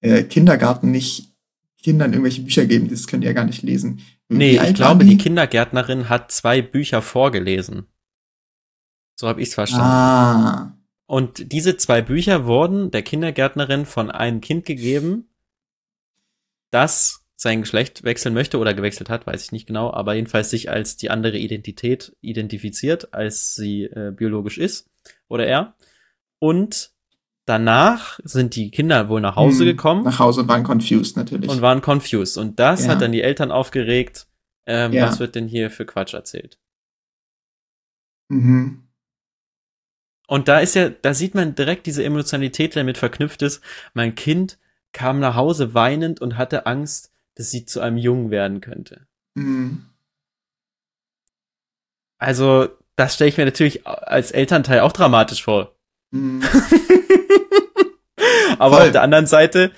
[0.01, 1.33] äh, Kindergarten nicht
[1.81, 4.01] Kindern irgendwelche Bücher geben, das können die ja gar nicht lesen.
[4.29, 5.11] Nee, ich glaube, die?
[5.11, 7.85] die Kindergärtnerin hat zwei Bücher vorgelesen.
[9.15, 9.85] So habe ich es verstanden.
[9.85, 10.77] Ah.
[11.05, 15.29] Und diese zwei Bücher wurden der Kindergärtnerin von einem Kind gegeben,
[16.71, 20.71] das sein Geschlecht wechseln möchte oder gewechselt hat, weiß ich nicht genau, aber jedenfalls sich
[20.71, 24.89] als die andere Identität identifiziert, als sie äh, biologisch ist
[25.27, 25.75] oder er.
[26.39, 26.91] Und
[27.45, 30.03] danach sind die Kinder wohl nach Hause hm, gekommen.
[30.03, 31.49] Nach Hause und waren confused natürlich.
[31.49, 32.39] Und waren confused.
[32.39, 32.91] Und das ja.
[32.91, 34.25] hat dann die Eltern aufgeregt.
[34.65, 35.07] Ähm, ja.
[35.07, 36.57] Was wird denn hier für Quatsch erzählt?
[38.29, 38.87] Mhm.
[40.27, 43.61] Und da ist ja, da sieht man direkt diese Emotionalität, die damit verknüpft ist.
[43.93, 44.57] Mein Kind
[44.91, 49.05] kam nach Hause weinend und hatte Angst, dass sie zu einem Jungen werden könnte.
[49.35, 49.85] Mhm.
[52.17, 55.75] Also, das stelle ich mir natürlich als Elternteil auch dramatisch vor.
[56.09, 56.43] Mhm.
[58.57, 58.87] Aber Voll.
[58.87, 59.71] auf der anderen Seite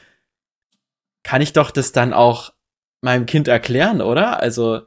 [1.24, 2.54] kann ich doch das dann auch
[3.02, 4.40] meinem Kind erklären, oder?
[4.40, 4.84] Also,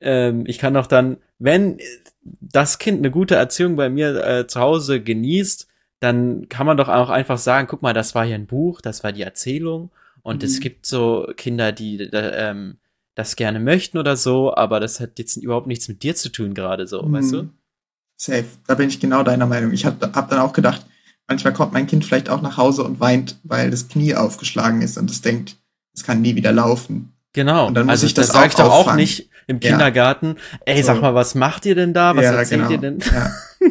[0.00, 1.78] ähm, ich kann doch dann, wenn
[2.22, 5.68] das Kind eine gute Erziehung bei mir äh, zu Hause genießt,
[6.00, 9.04] dann kann man doch auch einfach sagen, guck mal, das war hier ein Buch, das
[9.04, 9.90] war die Erzählung
[10.28, 10.46] und mhm.
[10.46, 12.76] es gibt so Kinder, die ähm,
[13.14, 16.52] das gerne möchten oder so, aber das hat jetzt überhaupt nichts mit dir zu tun
[16.52, 17.12] gerade so, mhm.
[17.14, 17.48] weißt du?
[18.20, 18.44] Safe.
[18.66, 19.72] Da bin ich genau deiner Meinung.
[19.72, 20.84] Ich habe hab dann auch gedacht,
[21.28, 24.98] manchmal kommt mein Kind vielleicht auch nach Hause und weint, weil das Knie aufgeschlagen ist
[24.98, 25.56] und es denkt,
[25.94, 27.14] es kann nie wieder laufen.
[27.32, 27.66] Genau.
[27.66, 30.36] Und dann muss also ich das, das sage ich doch auch nicht im Kindergarten.
[30.66, 30.74] Ja.
[30.74, 32.14] Ey, sag mal, was macht ihr denn da?
[32.14, 32.70] Was ja, erzählt genau.
[32.72, 32.98] ihr denn?
[32.98, 33.32] Ja.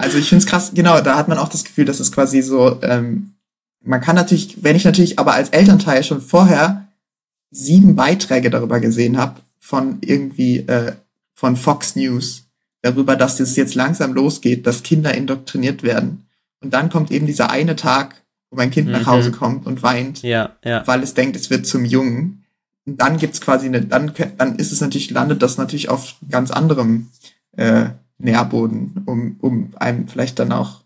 [0.00, 2.40] Also ich finde es krass, genau, da hat man auch das Gefühl, dass es quasi
[2.40, 3.34] so ähm,
[3.82, 6.88] man kann natürlich, wenn ich natürlich aber als Elternteil schon vorher
[7.50, 10.92] sieben Beiträge darüber gesehen habe, von irgendwie äh,
[11.34, 12.44] von Fox News,
[12.82, 16.26] darüber, dass es jetzt langsam losgeht, dass Kinder indoktriniert werden.
[16.60, 18.94] Und dann kommt eben dieser eine Tag, wo mein Kind mhm.
[18.94, 20.86] nach Hause kommt und weint, ja, ja.
[20.86, 22.44] weil es denkt, es wird zum Jungen.
[22.86, 26.50] Und dann gibt's quasi eine, dann, dann ist es natürlich, landet das natürlich auf ganz
[26.50, 27.08] anderem
[27.56, 30.80] äh, Nährboden, um, um einem vielleicht dann auch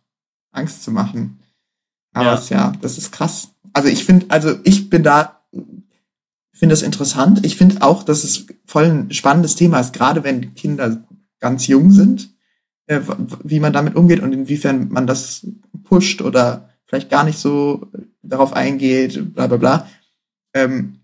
[0.52, 1.40] Angst zu machen.
[2.14, 3.50] Aber ja, es, ja das ist krass.
[3.74, 5.40] Also ich finde, also ich bin da,
[6.52, 7.44] finde das interessant.
[7.44, 11.04] Ich finde auch, dass es voll ein spannendes Thema ist, gerade wenn Kinder
[11.40, 12.30] ganz jung sind,
[12.86, 13.00] äh,
[13.42, 15.46] wie man damit umgeht und inwiefern man das
[15.82, 17.90] pusht oder vielleicht gar nicht so
[18.22, 19.88] darauf eingeht, bla bla bla.
[20.54, 21.00] Ähm,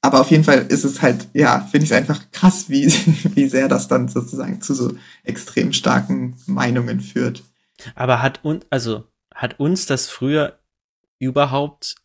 [0.00, 2.86] aber auf jeden Fall ist es halt, ja, finde ich es einfach krass, wie,
[3.34, 7.42] wie sehr das dann sozusagen zu so extrem starken Meinungen führt.
[7.94, 9.04] Aber hat und, also
[9.36, 10.58] hat uns das früher
[11.18, 11.96] überhaupt,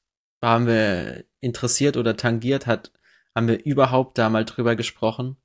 [0.41, 2.91] waren wir interessiert oder tangiert, hat,
[3.33, 5.37] haben wir überhaupt da mal drüber gesprochen?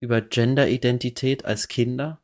[0.00, 2.20] Über Genderidentität als Kinder?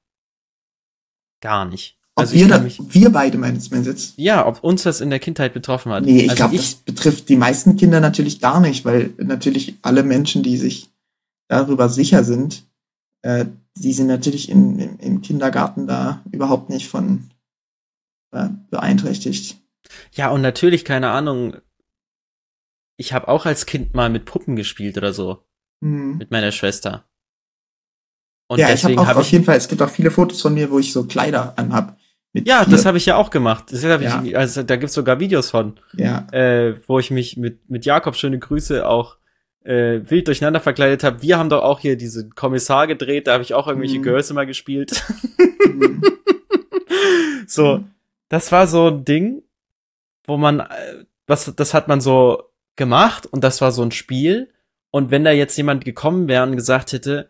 [1.40, 1.98] Gar nicht.
[2.14, 4.14] Ob also wir, da, wir beide meinst du jetzt?
[4.16, 6.04] Ja, ob uns das in der Kindheit betroffen hat.
[6.04, 10.02] Nee, ich also glaube, das betrifft die meisten Kinder natürlich gar nicht, weil natürlich alle
[10.02, 10.90] Menschen, die sich
[11.48, 12.66] darüber sicher sind,
[13.22, 17.30] äh, die sind natürlich in, im, im Kindergarten da überhaupt nicht von
[18.36, 19.56] äh, beeinträchtigt.
[20.12, 21.56] Ja, und natürlich, keine Ahnung,
[22.96, 25.44] ich habe auch als Kind mal mit Puppen gespielt oder so.
[25.80, 26.16] Mhm.
[26.18, 27.04] Mit meiner Schwester.
[28.48, 30.54] Und ja, ich habe auch hab auf jeden Fall, es gibt auch viele Fotos von
[30.54, 31.98] mir, wo ich so Kleider anhab.
[32.32, 33.64] Ja, das habe ich ja auch gemacht.
[33.70, 34.22] Das hab ja.
[34.22, 35.80] ich, also, da gibt's sogar Videos von.
[35.94, 36.26] Ja.
[36.32, 39.16] Äh, wo ich mich mit, mit Jakob, schöne Grüße, auch
[39.64, 41.22] äh, wild durcheinander verkleidet habe.
[41.22, 44.02] Wir haben doch auch hier diesen Kommissar gedreht, da habe ich auch irgendwelche mhm.
[44.02, 45.02] Girls immer gespielt.
[45.66, 46.02] Mhm.
[47.46, 47.95] so, mhm
[48.28, 49.42] das war so ein Ding,
[50.26, 52.42] wo man, äh, was, das hat man so
[52.76, 54.52] gemacht und das war so ein Spiel.
[54.90, 57.28] Und wenn da jetzt jemand gekommen wäre und gesagt hätte,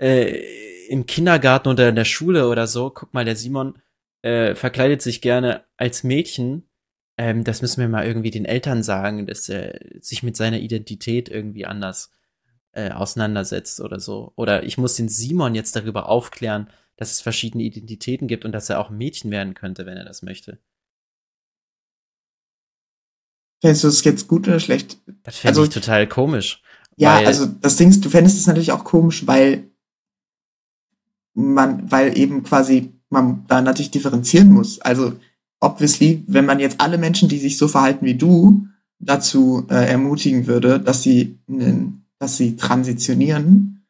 [0.00, 3.78] äh, im Kindergarten oder in der Schule oder so, guck mal, der Simon
[4.22, 6.68] äh, verkleidet sich gerne als Mädchen,
[7.16, 11.28] ähm, das müssen wir mal irgendwie den Eltern sagen, dass er sich mit seiner Identität
[11.28, 12.10] irgendwie anders
[12.72, 14.32] äh, auseinandersetzt oder so.
[14.36, 16.68] Oder ich muss den Simon jetzt darüber aufklären,
[17.02, 20.04] dass es verschiedene Identitäten gibt und dass er auch ein Mädchen werden könnte, wenn er
[20.04, 20.58] das möchte.
[23.60, 24.98] Fändest du es jetzt gut oder schlecht?
[25.24, 26.62] Das fände also, ich total komisch.
[26.96, 29.70] Ja, also das Ding ist, du fändest es natürlich auch komisch, weil
[31.34, 34.80] man, weil eben quasi man da natürlich differenzieren muss.
[34.80, 35.14] Also
[35.58, 38.68] obviously, wenn man jetzt alle Menschen, die sich so verhalten wie du,
[39.00, 41.40] dazu äh, ermutigen würde, dass sie,
[42.18, 43.84] dass sie transitionieren,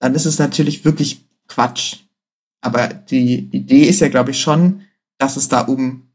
[0.00, 2.07] dann ist es natürlich wirklich Quatsch.
[2.60, 4.82] Aber die Idee ist ja, glaube ich, schon,
[5.18, 6.08] dass es da um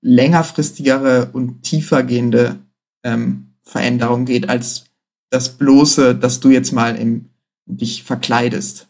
[0.00, 2.60] längerfristigere und tiefergehende
[3.02, 4.84] ähm, Veränderungen geht, als
[5.30, 7.30] das bloße, dass du jetzt mal im,
[7.66, 8.88] dich verkleidest.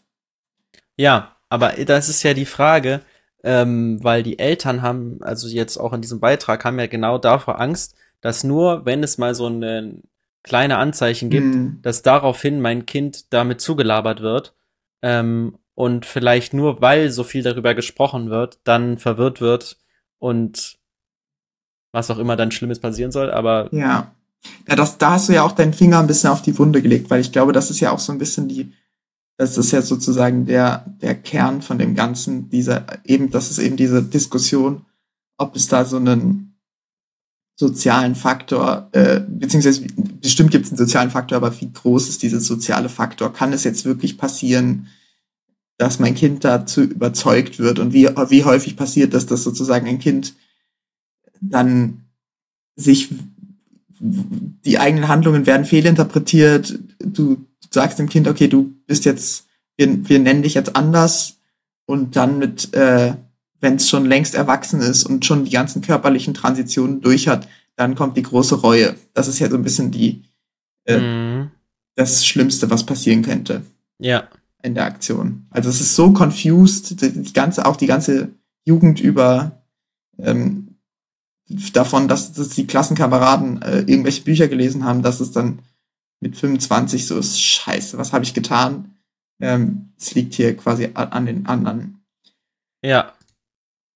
[0.95, 3.01] Ja, aber das ist ja die Frage,
[3.43, 7.59] ähm, weil die Eltern haben, also jetzt auch in diesem Beitrag, haben ja genau davor
[7.59, 10.03] Angst, dass nur, wenn es mal so ein
[10.43, 11.79] kleine Anzeichen gibt, mhm.
[11.81, 14.53] dass daraufhin mein Kind damit zugelabert wird
[15.01, 19.77] ähm, und vielleicht nur, weil so viel darüber gesprochen wird, dann verwirrt wird
[20.17, 20.79] und
[21.91, 23.71] was auch immer dann Schlimmes passieren soll, aber.
[23.71, 24.11] Ja.
[24.67, 27.11] Ja, das, da hast du ja auch deinen Finger ein bisschen auf die Wunde gelegt,
[27.11, 28.73] weil ich glaube, das ist ja auch so ein bisschen die,
[29.37, 33.77] das ist ja sozusagen der, der Kern von dem Ganzen, dieser, eben, das ist eben
[33.77, 34.83] diese Diskussion,
[35.37, 36.57] ob es da so einen
[37.55, 39.85] sozialen Faktor, äh, beziehungsweise
[40.21, 43.31] bestimmt gibt es einen sozialen Faktor, aber wie groß ist dieser soziale Faktor?
[43.31, 44.87] Kann es jetzt wirklich passieren,
[45.77, 49.99] dass mein Kind dazu überzeugt wird und wie, wie häufig passiert das, dass sozusagen ein
[49.99, 50.33] Kind
[51.39, 52.05] dann
[52.75, 53.09] sich
[53.99, 56.79] die eigenen Handlungen werden fehlinterpretiert.
[56.99, 61.37] Du sagst dem Kind, okay, du bist jetzt, wir, wir nennen dich jetzt anders
[61.85, 63.15] und dann mit, äh,
[63.59, 67.95] wenn es schon längst erwachsen ist und schon die ganzen körperlichen Transitionen durch hat, dann
[67.95, 68.95] kommt die große Reue.
[69.13, 70.23] Das ist ja so ein bisschen die
[70.85, 71.51] äh, mhm.
[71.95, 73.63] das Schlimmste, was passieren könnte.
[73.99, 74.27] Ja.
[74.63, 75.45] In der Aktion.
[75.51, 78.29] Also es ist so confused, die ganze, auch die ganze
[78.65, 79.63] Jugend über
[80.17, 80.77] ähm,
[81.73, 85.61] davon, dass, dass die Klassenkameraden äh, irgendwelche Bücher gelesen haben, dass es dann
[86.19, 88.95] mit 25 so ist, scheiße, was habe ich getan?
[89.39, 92.03] Ähm, es liegt hier quasi an den anderen.
[92.83, 93.13] Ja.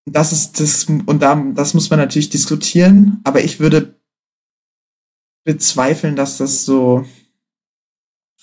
[0.06, 4.00] Das ist das, und da, das muss man natürlich diskutieren, aber ich würde
[5.43, 7.06] bezweifeln, dass das so,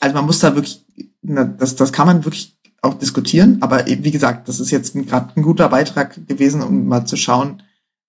[0.00, 0.84] also man muss da wirklich,
[1.22, 5.42] das, das kann man wirklich auch diskutieren, aber wie gesagt, das ist jetzt gerade ein
[5.42, 7.62] guter Beitrag gewesen, um mal zu schauen,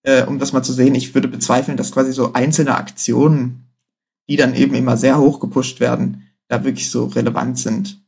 [0.03, 3.65] äh, um das mal zu sehen, ich würde bezweifeln, dass quasi so einzelne Aktionen,
[4.29, 8.01] die dann eben immer sehr hoch gepusht werden, da wirklich so relevant sind.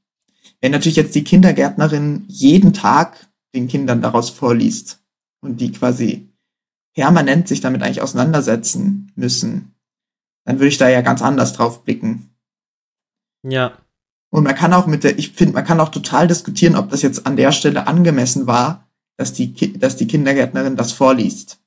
[0.62, 5.00] Wenn natürlich jetzt die Kindergärtnerin jeden Tag den Kindern daraus vorliest
[5.42, 6.30] und die quasi
[6.94, 9.74] permanent sich damit eigentlich auseinandersetzen müssen,
[10.46, 12.31] dann würde ich da ja ganz anders drauf blicken.
[13.44, 13.74] Ja.
[14.30, 17.02] Und man kann auch mit der, ich finde, man kann auch total diskutieren, ob das
[17.02, 21.62] jetzt an der Stelle angemessen war, dass die, dass die Kindergärtnerin das vorliest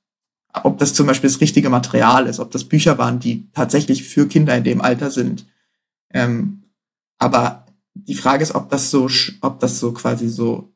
[0.63, 4.27] ob das zum Beispiel das richtige Material ist, ob das Bücher waren, die tatsächlich für
[4.27, 5.45] Kinder in dem Alter sind.
[6.13, 6.63] Ähm,
[7.17, 9.09] aber die Frage ist, ob das so,
[9.41, 10.73] ob das so quasi so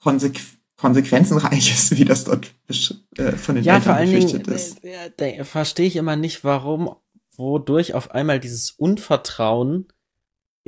[0.00, 0.40] konsequ
[0.76, 2.54] konsequenzenreich ist, wie das dort
[3.16, 4.84] äh, von den ja, Eltern vor allen Dingen, ist.
[4.84, 6.94] Äh, verstehe ich immer nicht, warum,
[7.36, 9.88] wodurch auf einmal dieses Unvertrauen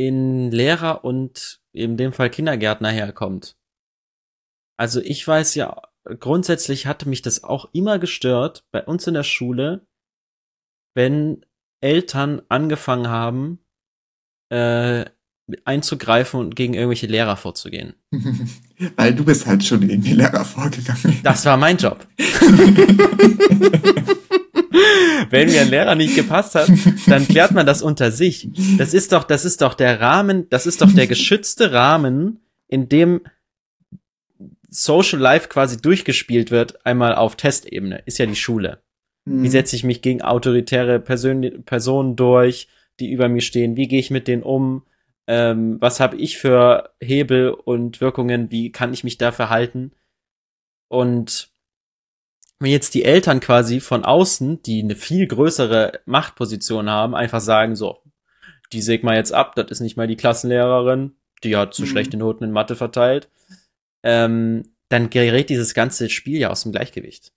[0.07, 3.59] in Lehrer und in dem Fall Kindergärtner herkommt.
[4.79, 5.83] Also ich weiß ja
[6.19, 9.87] grundsätzlich hatte mich das auch immer gestört bei uns in der Schule,
[10.95, 11.45] wenn
[11.83, 13.63] Eltern angefangen haben,
[14.51, 15.05] äh,
[15.65, 17.95] einzugreifen und gegen irgendwelche Lehrer vorzugehen.
[18.97, 21.19] Weil du bist halt schon gegen die Lehrer vorgegangen.
[21.23, 22.07] Das war mein Job.
[25.31, 26.71] Wenn mir ein Lehrer nicht gepasst hat,
[27.07, 28.49] dann klärt man das unter sich.
[28.79, 32.89] Das ist doch, das ist doch der Rahmen, das ist doch der geschützte Rahmen, in
[32.89, 33.21] dem
[34.69, 38.83] Social Life quasi durchgespielt wird, einmal auf Testebene, ist ja die Schule.
[39.27, 43.77] Wie setze ich mich gegen autoritäre Persön Personen durch, die über mir stehen?
[43.77, 44.83] Wie gehe ich mit denen um?
[45.31, 48.51] Ähm, was habe ich für Hebel und Wirkungen?
[48.51, 49.93] Wie kann ich mich da verhalten?
[50.89, 51.51] Und
[52.59, 57.77] wenn jetzt die Eltern quasi von außen, die eine viel größere Machtposition haben, einfach sagen
[57.77, 58.03] so,
[58.73, 61.13] die säg mal jetzt ab, das ist nicht mal die Klassenlehrerin,
[61.45, 61.87] die hat zu mhm.
[61.87, 63.29] schlechte Noten in Mathe verteilt
[64.03, 67.33] ähm, dann gerät dieses ganze Spiel ja aus dem Gleichgewicht.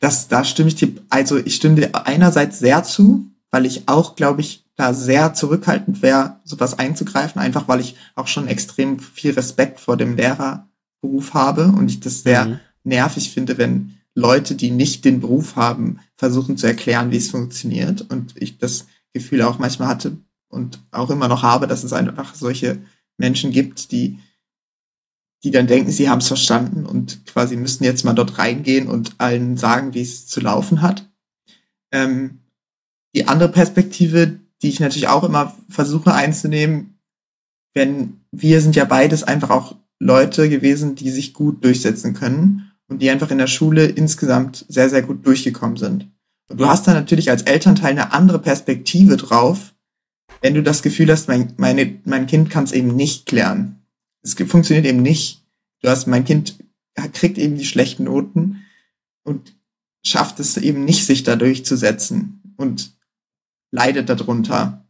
[0.00, 4.16] Das, da stimme ich dir, also ich stimme dir einerseits sehr zu, weil ich auch,
[4.16, 9.32] glaube ich, da sehr zurückhaltend wäre, sowas einzugreifen, einfach weil ich auch schon extrem viel
[9.32, 12.60] Respekt vor dem Lehrerberuf habe und ich das sehr mhm.
[12.82, 18.02] nervig finde, wenn Leute, die nicht den Beruf haben, versuchen zu erklären, wie es funktioniert.
[18.10, 20.16] Und ich das Gefühl auch manchmal hatte
[20.48, 22.78] und auch immer noch habe, dass es einfach solche
[23.16, 24.18] Menschen gibt, die
[25.44, 29.14] die dann denken, sie haben es verstanden und quasi müssen jetzt mal dort reingehen und
[29.18, 31.10] allen sagen, wie es zu laufen hat.
[31.90, 32.42] Ähm,
[33.14, 36.98] die andere Perspektive, die ich natürlich auch immer versuche einzunehmen,
[37.74, 43.00] wenn wir sind ja beides einfach auch Leute gewesen, die sich gut durchsetzen können und
[43.02, 46.08] die einfach in der Schule insgesamt sehr, sehr gut durchgekommen sind.
[46.48, 49.74] Und du hast dann natürlich als Elternteil eine andere Perspektive drauf,
[50.40, 53.82] wenn du das Gefühl hast, mein, meine, mein Kind kann es eben nicht klären.
[54.22, 55.44] Es funktioniert eben nicht.
[55.80, 56.58] Du hast, mein Kind
[57.12, 58.64] kriegt eben die schlechten Noten
[59.24, 59.56] und
[60.04, 62.92] schafft es eben nicht, sich da durchzusetzen und
[63.72, 64.86] leidet darunter.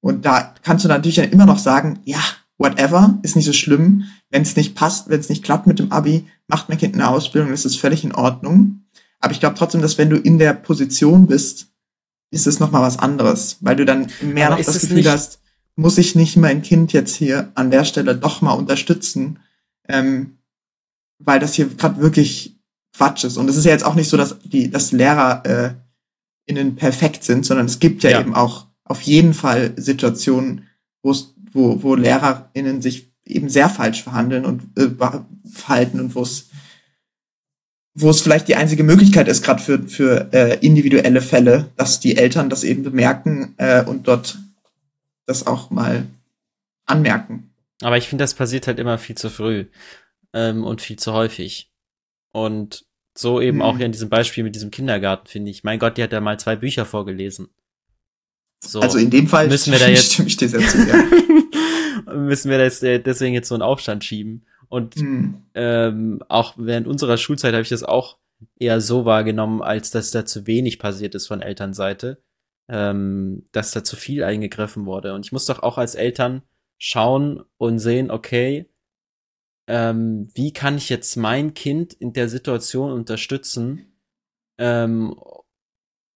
[0.00, 2.20] Und da kannst du natürlich dann immer noch sagen, ja,
[2.58, 4.04] whatever, ist nicht so schlimm.
[4.30, 7.08] Wenn es nicht passt, wenn es nicht klappt mit dem Abi, macht mein Kind eine
[7.08, 8.84] Ausbildung, ist es völlig in Ordnung.
[9.18, 11.68] Aber ich glaube trotzdem, dass wenn du in der Position bist,
[12.30, 15.40] ist es nochmal was anderes, weil du dann mehr Aber noch das Gefühl hast,
[15.76, 19.40] muss ich nicht mein Kind jetzt hier an der Stelle doch mal unterstützen,
[19.88, 20.38] ähm,
[21.18, 22.58] weil das hier gerade wirklich
[22.94, 23.36] Quatsch ist.
[23.36, 25.74] Und es ist ja jetzt auch nicht so, dass die, dass Lehrer äh,
[26.50, 28.20] innen perfekt sind, sondern es gibt ja, ja.
[28.20, 30.66] eben auch auf jeden Fall Situationen,
[31.02, 31.14] wo
[31.52, 34.88] wo, LehrerInnen sich eben sehr falsch verhandeln und äh,
[35.50, 36.48] verhalten und wo es
[37.94, 42.16] wo es vielleicht die einzige Möglichkeit ist, gerade für, für äh, individuelle Fälle, dass die
[42.16, 44.38] Eltern das eben bemerken äh, und dort
[45.26, 46.06] das auch mal
[46.86, 47.50] anmerken.
[47.82, 49.66] Aber ich finde, das passiert halt immer viel zu früh
[50.32, 51.70] ähm, und viel zu häufig.
[52.32, 52.84] Und
[53.16, 53.62] so eben hm.
[53.62, 55.64] auch hier in diesem Beispiel mit diesem Kindergarten, finde ich.
[55.64, 57.48] Mein Gott, die hat ja mal zwei Bücher vorgelesen.
[58.60, 62.14] So, also in dem Fall müssen wir da jetzt stimme ich dir sehr zu, ja.
[62.14, 64.46] müssen wir da jetzt äh, deswegen jetzt so einen Aufstand schieben.
[64.68, 65.42] Und hm.
[65.54, 68.18] ähm, auch während unserer Schulzeit habe ich das auch
[68.58, 72.22] eher so wahrgenommen, als dass da zu wenig passiert ist von Elternseite,
[72.68, 75.14] ähm, dass da zu viel eingegriffen wurde.
[75.14, 76.42] Und ich muss doch auch als Eltern
[76.78, 78.69] schauen und sehen, okay,
[79.70, 83.92] ähm, wie kann ich jetzt mein Kind in der Situation unterstützen?
[84.58, 85.14] Ähm,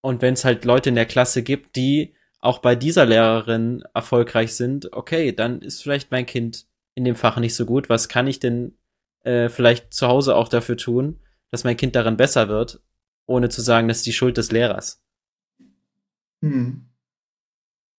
[0.01, 4.55] und wenn es halt Leute in der Klasse gibt, die auch bei dieser Lehrerin erfolgreich
[4.55, 7.87] sind, okay, dann ist vielleicht mein Kind in dem Fach nicht so gut.
[7.87, 8.77] Was kann ich denn
[9.23, 12.81] äh, vielleicht zu Hause auch dafür tun, dass mein Kind darin besser wird,
[13.25, 15.01] ohne zu sagen, das ist die Schuld des Lehrers?
[16.41, 16.89] Hm.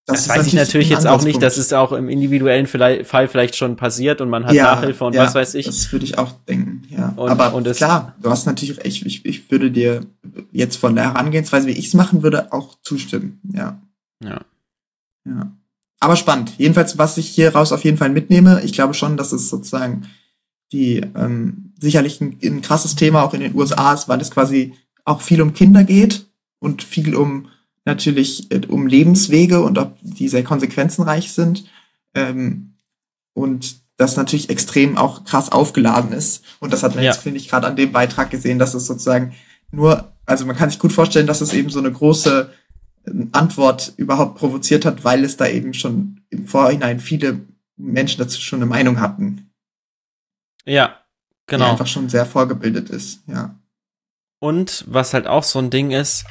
[0.06, 3.56] Das, das weiß ich natürlich jetzt auch nicht, das ist auch im individuellen Fall vielleicht
[3.56, 5.66] schon passiert und man hat ja, Nachhilfe und ja, was weiß ich.
[5.66, 7.12] Das würde ich auch denken, ja.
[7.16, 10.06] Und, Aber und klar, du hast natürlich recht, ich, ich würde dir
[10.52, 13.82] jetzt von der Herangehensweise, wie ich es machen würde, auch zustimmen, ja.
[14.22, 14.42] Ja.
[15.24, 15.50] Ja.
[15.98, 16.52] Aber spannend.
[16.56, 20.06] Jedenfalls, was ich hier raus auf jeden Fall mitnehme, ich glaube schon, dass es sozusagen
[20.72, 24.74] die ähm, sicherlich ein, ein krasses Thema auch in den USA ist, weil es quasi
[25.04, 26.26] auch viel um Kinder geht
[26.58, 27.48] und viel um
[27.86, 31.64] natürlich äh, um Lebenswege und ob die sehr konsequenzenreich sind.
[32.14, 32.74] Ähm,
[33.32, 36.44] und das natürlich extrem auch krass aufgeladen ist.
[36.60, 37.10] Und das hat man ja.
[37.10, 39.34] jetzt, finde ich, gerade an dem Beitrag gesehen, dass es sozusagen
[39.70, 42.50] nur, also man kann sich gut vorstellen, dass es eben so eine große
[43.32, 47.40] Antwort überhaupt provoziert hat, weil es da eben schon im Vorhinein viele
[47.76, 49.50] Menschen dazu schon eine Meinung hatten.
[50.64, 51.00] Ja,
[51.46, 51.66] genau.
[51.66, 53.54] Die einfach schon sehr vorgebildet ist, ja.
[54.38, 56.26] Und was halt auch so ein Ding ist,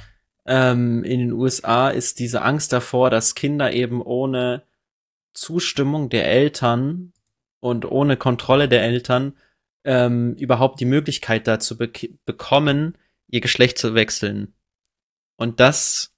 [0.46, 4.64] ähm, in den USA ist diese Angst davor, dass Kinder eben ohne
[5.34, 7.14] Zustimmung der Eltern
[7.60, 9.38] und ohne Kontrolle der Eltern
[9.84, 11.92] ähm, überhaupt die Möglichkeit dazu be
[12.26, 14.54] bekommen, ihr Geschlecht zu wechseln.
[15.36, 16.14] Und das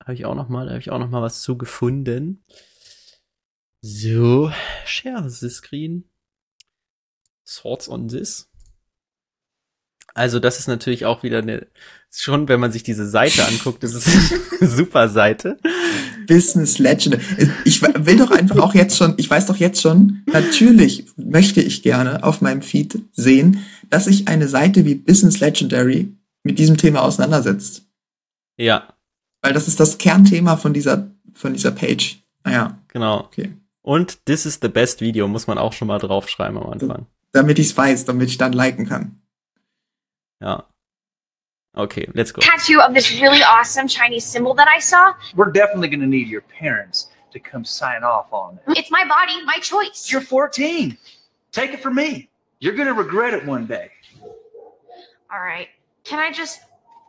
[0.00, 2.44] habe ich auch noch mal, habe ich auch noch mal was zu gefunden.
[3.80, 4.50] So,
[4.84, 6.08] share the screen.
[7.44, 8.50] Sorts on this.
[10.14, 11.66] Also das ist natürlich auch wieder eine,
[12.20, 15.58] schon wenn man sich diese Seite anguckt, das ist eine super Seite.
[16.26, 17.18] Business Legend.
[17.64, 21.82] Ich will doch einfach auch jetzt schon, ich weiß doch jetzt schon, natürlich möchte ich
[21.82, 27.02] gerne auf meinem Feed sehen, dass sich eine Seite wie Business Legendary mit diesem Thema
[27.02, 27.86] auseinandersetzt.
[28.56, 28.94] Ja.
[29.42, 32.22] Weil das ist das Kernthema von dieser, von dieser Page.
[32.44, 32.78] Naja.
[32.88, 33.20] Genau.
[33.20, 33.52] Okay.
[33.82, 37.06] Und this is the best Video muss man auch schon mal draufschreiben am Anfang.
[37.32, 39.20] Damit ich es weiß, damit ich dann liken kann.
[40.40, 40.68] Ja.
[41.76, 42.40] Okay, let's go.
[42.40, 45.14] Tattoo of this really awesome Chinese symbol that I saw.
[45.34, 48.78] We're definitely going to need your parents to come sign off on it.
[48.78, 50.10] It's my body, my choice.
[50.10, 50.96] You're 14.
[51.50, 52.28] Take it from me.
[52.60, 53.90] You're going to regret it one day.
[55.32, 55.68] All right.
[56.04, 56.60] Can I just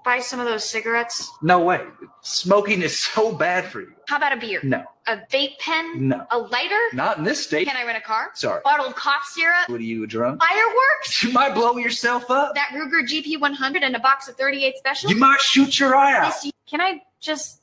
[0.06, 1.30] buy some of those cigarettes?
[1.42, 1.82] No way.
[2.22, 3.92] Smoking is so bad for you.
[4.08, 4.62] How about a beer?
[4.64, 4.84] No.
[5.08, 6.08] A vape pen?
[6.08, 6.26] No.
[6.30, 6.80] A lighter?
[6.94, 7.68] Not in this state.
[7.68, 8.30] Can I rent a car?
[8.36, 8.62] Sorry.
[8.64, 9.68] Bottled cough syrup?
[9.68, 10.40] What are you, a drunk?
[10.40, 11.24] Fireworks?
[11.24, 12.54] You might blow yourself up.
[12.54, 15.10] That Ruger GP 100 and a box of 38 special?
[15.10, 16.34] You might shoot your eye out.
[16.42, 17.62] This, can I just,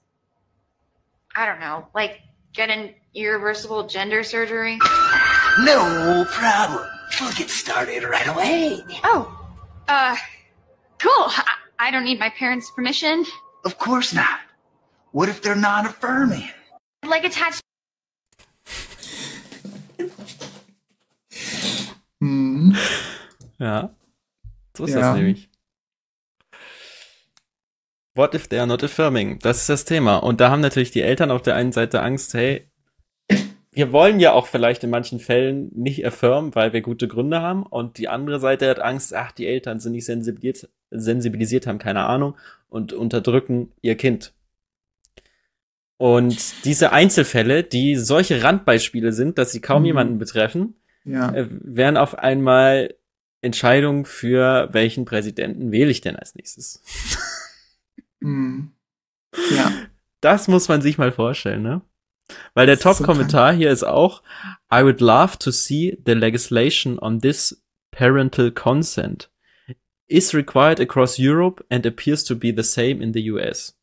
[1.37, 2.21] I don't know, like
[2.53, 4.79] get an irreversible gender surgery?
[5.61, 6.89] No problem.
[7.21, 8.81] We'll get started right away.
[9.05, 9.39] Oh,
[9.87, 10.17] uh,
[10.99, 11.29] cool.
[11.83, 13.25] I, don't need my parents' permission.
[13.65, 14.39] Of course not.
[15.13, 16.49] What if they're non affirming?
[17.05, 17.61] Like attached.
[22.21, 22.77] Hm.
[23.59, 23.91] Ja.
[24.77, 25.01] So ist Ja.
[25.01, 25.49] das nämlich.
[28.15, 29.39] What if they are not affirming?
[29.41, 30.19] Das ist das Thema.
[30.19, 32.71] Und da haben natürlich die Eltern auf der einen Seite Angst, hey,
[33.75, 37.63] wir wollen ja auch vielleicht in manchen Fällen nicht affirmen, weil wir gute Gründe haben.
[37.65, 42.05] Und die andere Seite hat Angst, ach, die Eltern sind nicht sensibilisiert, sensibilisiert haben keine
[42.05, 42.37] Ahnung
[42.69, 44.35] und unterdrücken ihr Kind.
[45.97, 49.87] Und diese Einzelfälle, die solche Randbeispiele sind, dass sie kaum Mhm.
[49.87, 51.33] jemanden betreffen, Ja.
[51.33, 52.95] äh, wären auf einmal
[53.41, 56.83] Entscheidungen für welchen Präsidenten wähle ich denn als nächstes.
[58.23, 58.71] Hm.
[59.57, 59.73] Ja.
[60.21, 61.81] Das muss man sich mal vorstellen, ne?
[62.55, 64.23] Weil der ist so Top-Kommentar hier ist auch,
[64.73, 69.31] I would love to see the legislation on this parental consent
[70.13, 73.77] is required across Europe and appears to be the same in the US.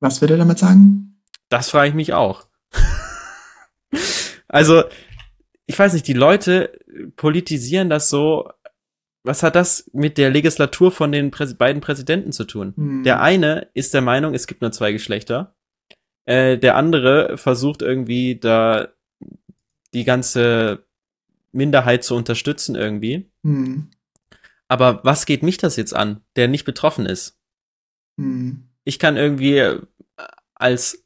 [0.00, 1.22] Was will er damit sagen?
[1.48, 2.46] Das frage ich mich auch.
[4.48, 4.82] also,
[5.66, 6.78] ich weiß nicht, die Leute
[7.16, 8.50] politisieren das so.
[9.24, 12.74] Was hat das mit der Legislatur von den Präs beiden Präsidenten zu tun?
[12.74, 13.04] Hm.
[13.04, 15.54] Der eine ist der Meinung, es gibt nur zwei Geschlechter.
[16.24, 18.88] Äh, der andere versucht irgendwie da
[19.92, 20.84] die ganze
[21.52, 23.30] Minderheit zu unterstützen irgendwie.
[23.44, 23.90] Hm.
[24.68, 27.38] Aber was geht mich das jetzt an, der nicht betroffen ist?
[28.18, 28.68] Hm.
[28.84, 29.80] ich kann irgendwie äh,
[30.54, 31.04] als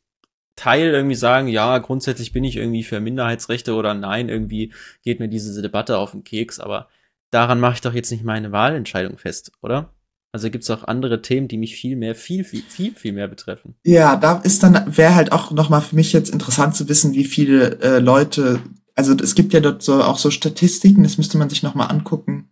[0.57, 5.29] Teil irgendwie sagen, ja, grundsätzlich bin ich irgendwie für Minderheitsrechte oder nein, irgendwie geht mir
[5.29, 6.89] diese Debatte auf den Keks, aber
[7.31, 9.95] daran mache ich doch jetzt nicht meine Wahlentscheidung fest, oder?
[10.37, 13.27] Also gibt es auch andere Themen, die mich viel mehr, viel, viel, viel, viel mehr
[13.27, 13.75] betreffen.
[13.87, 17.25] Ja, da ist dann, wäre halt auch nochmal für mich jetzt interessant zu wissen, wie
[17.25, 18.61] viele äh, Leute,
[18.95, 22.51] also es gibt ja dort so auch so Statistiken, das müsste man sich nochmal angucken.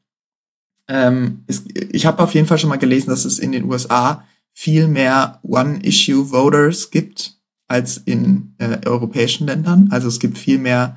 [0.88, 4.24] Ähm, es, ich habe auf jeden Fall schon mal gelesen, dass es in den USA
[4.54, 9.88] viel mehr One-Issue-Voters gibt als in äh, europäischen Ländern.
[9.90, 10.96] Also es gibt viel mehr,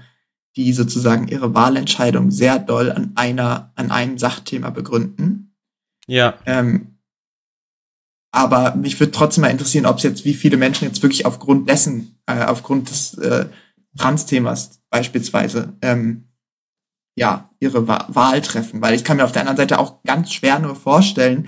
[0.56, 5.47] die sozusagen ihre Wahlentscheidung sehr doll an einer, an einem Sachthema begründen.
[6.08, 6.94] Ja, Ähm,
[8.32, 11.70] aber mich würde trotzdem mal interessieren, ob es jetzt, wie viele Menschen jetzt wirklich aufgrund
[11.70, 13.46] dessen, äh, aufgrund des äh,
[13.98, 16.26] Trans-Themas beispielsweise, ähm,
[17.18, 18.82] ja, ihre Wa Wahl treffen.
[18.82, 21.48] Weil ich kann mir auf der anderen Seite auch ganz schwer nur vorstellen,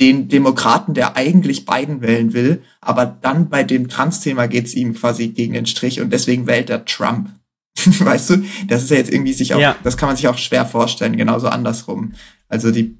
[0.00, 5.28] den Demokraten, der eigentlich Biden wählen will, aber dann bei dem Trans-Thema geht's ihm quasi
[5.28, 7.30] gegen den Strich und deswegen wählt er Trump.
[7.76, 9.74] weißt du, das ist ja jetzt irgendwie sich auch, Ja.
[9.82, 12.12] das kann man sich auch schwer vorstellen, genauso andersrum.
[12.48, 12.96] Also die,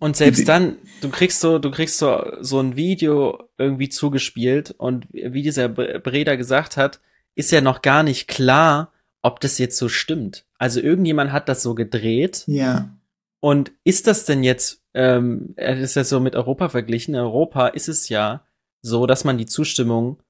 [0.00, 5.06] Und selbst dann, du kriegst so, du kriegst so, so ein Video irgendwie zugespielt und
[5.12, 7.00] wie dieser Bre- Breda gesagt hat,
[7.36, 8.92] ist ja noch gar nicht klar,
[9.22, 10.46] ob das jetzt so stimmt.
[10.58, 12.98] Also irgendjemand hat das so gedreht ja,
[13.40, 17.68] und ist das denn jetzt, ähm, er ist ja so mit Europa verglichen, in Europa
[17.68, 18.44] ist es ja
[18.82, 20.22] so, dass man die Zustimmung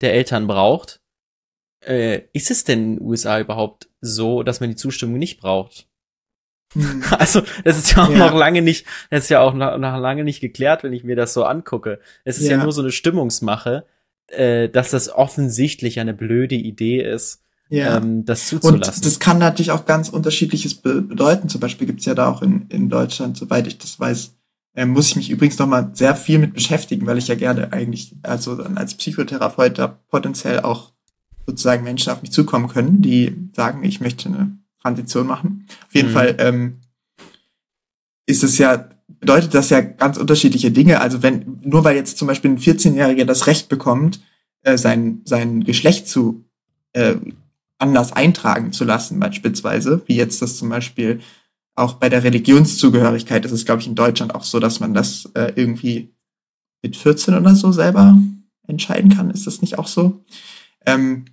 [0.00, 1.00] der Eltern braucht.
[1.84, 5.88] Äh, ist es denn in den USA überhaupt so, dass man die Zustimmung nicht braucht?
[6.74, 7.02] Hm.
[7.18, 8.18] Also, das ist ja auch Ja.
[8.18, 11.16] noch lange nicht, das ist ja auch noch, noch lange nicht geklärt, wenn ich mir
[11.16, 11.98] das so angucke.
[12.24, 12.62] Es ist ja, Ja.
[12.62, 13.84] nur so eine Stimmungsmache,
[14.28, 17.96] äh, dass das offensichtlich eine blöde Idee ist, ja.
[17.98, 19.02] ähm, das Und zuzulassen.
[19.02, 21.48] das kann natürlich auch ganz unterschiedliches be bedeuten.
[21.48, 24.34] Zum Beispiel gibt's ja da auch in, in Deutschland, soweit ich das weiß,
[24.74, 27.72] äh, muss ich mich übrigens noch mal sehr viel mit beschäftigen, weil ich ja gerne
[27.74, 30.92] eigentlich, also dann als Psychotherapeut da potenziell auch
[31.46, 35.66] sozusagen Menschen auf mich zukommen können, die sagen, ich möchte eine Transition machen.
[35.86, 36.12] Auf jeden Mhm.
[36.12, 36.80] Fall ähm,
[38.26, 41.00] ist es ja, bedeutet das ja ganz unterschiedliche Dinge.
[41.00, 44.20] Also wenn, nur weil jetzt zum Beispiel ein 14-Jähriger das Recht bekommt,
[44.62, 46.44] äh, sein, sein Geschlecht zu
[46.92, 47.16] äh,
[47.78, 51.20] anders eintragen zu lassen, beispielsweise, wie jetzt das zum Beispiel
[51.74, 55.30] auch bei der Religionszugehörigkeit ist es, glaube ich, in Deutschland auch so, dass man das
[55.34, 56.14] äh, irgendwie
[56.82, 58.16] mit 14 oder so selber
[58.66, 59.30] entscheiden kann.
[59.30, 60.24] Ist das nicht auch so?
[60.84, 61.24] Ähm,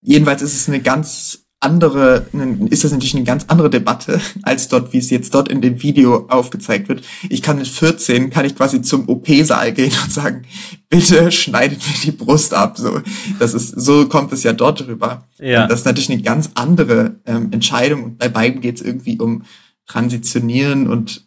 [0.00, 2.26] jedenfalls ist es eine ganz andere,
[2.68, 5.82] ist das natürlich eine ganz andere Debatte als dort, wie es jetzt dort in dem
[5.82, 7.02] Video aufgezeigt wird.
[7.30, 10.42] Ich kann mit 14, kann ich quasi zum OP-Saal gehen und sagen,
[10.90, 12.76] bitte schneidet mir die Brust ab.
[12.78, 13.00] So,
[13.38, 15.26] das ist, so kommt es ja dort rüber.
[15.38, 15.62] Ja.
[15.62, 18.04] Und das ist natürlich eine ganz andere ähm, Entscheidung.
[18.04, 19.44] Und bei beiden geht es irgendwie um
[19.86, 21.26] Transitionieren und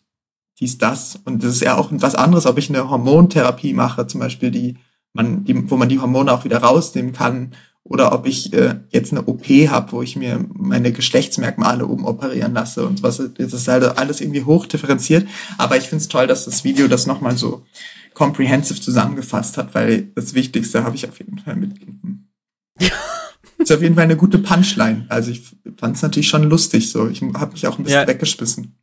[0.59, 1.19] dies, das.
[1.23, 4.77] Und das ist ja auch was anderes, ob ich eine Hormontherapie mache, zum Beispiel, die
[5.13, 7.53] man, die, wo man die Hormone auch wieder rausnehmen kann,
[7.89, 12.85] oder ob ich äh, jetzt eine OP habe, wo ich mir meine Geschlechtsmerkmale umoperieren lasse
[12.85, 13.17] und was.
[13.17, 15.27] Das ist halt alles irgendwie hoch differenziert.
[15.57, 17.65] Aber ich finde es toll, dass das Video das nochmal so
[18.13, 22.31] comprehensive zusammengefasst hat, weil das Wichtigste habe ich auf jeden Fall mitgenommen.
[23.57, 25.05] ist auf jeden Fall eine gute Punchline.
[25.09, 27.09] Also ich fand es natürlich schon lustig so.
[27.09, 28.07] Ich habe mich auch ein bisschen Ja.
[28.07, 28.77] weggeschmissen.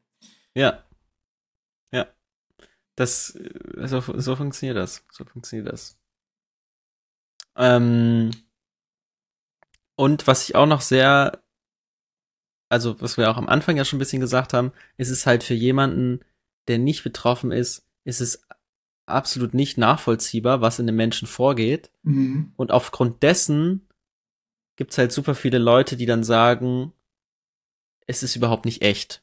[0.55, 0.83] Ja.
[1.93, 2.07] Ja.
[2.97, 5.05] Das, äh, so, so funktioniert das.
[5.13, 5.97] So funktioniert das.
[7.57, 8.31] Ähm,
[9.97, 11.43] und was ich auch noch sehr
[12.69, 15.45] also was wir auch am Anfang ja schon ein bisschen gesagt haben, ist es halt
[15.45, 16.21] für jemanden,
[16.69, 18.45] der nicht betroffen ist, ist es
[19.07, 21.91] absolut nicht nachvollziehbar, was in den Menschen vorgeht.
[22.03, 22.53] Mhm.
[22.57, 23.87] Und aufgrund dessen
[24.75, 26.93] gibt's halt super viele Leute, die dann sagen,
[28.07, 29.23] es ist überhaupt nicht echt,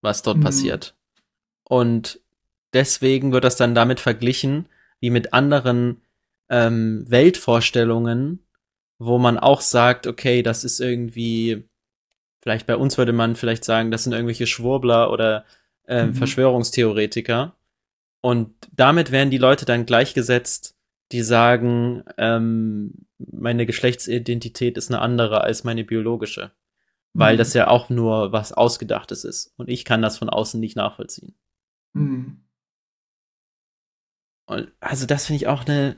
[0.00, 0.42] was dort Mhm.
[0.42, 0.96] passiert.
[1.62, 2.20] Und
[2.72, 6.00] deswegen wird das dann damit verglichen, wie mit anderen
[6.48, 8.43] ähm, Weltvorstellungen,
[8.98, 11.68] wo man auch sagt, okay, das ist irgendwie,
[12.42, 15.44] vielleicht bei uns würde man vielleicht sagen, das sind irgendwelche Schwurbler oder
[15.86, 16.14] ähm, Mhm.
[16.14, 17.56] Verschwörungstheoretiker.
[18.22, 20.76] Und damit werden die Leute dann gleichgesetzt,
[21.12, 26.52] die sagen, ähm, meine Geschlechtsidentität ist eine andere als meine biologische.
[27.12, 27.38] Weil Mhm.
[27.38, 29.52] das ja auch nur was Ausgedachtes ist.
[29.56, 31.34] Und ich kann das von außen nicht nachvollziehen.
[31.92, 32.40] Mhm.
[34.46, 35.96] Und also das finde ich auch eine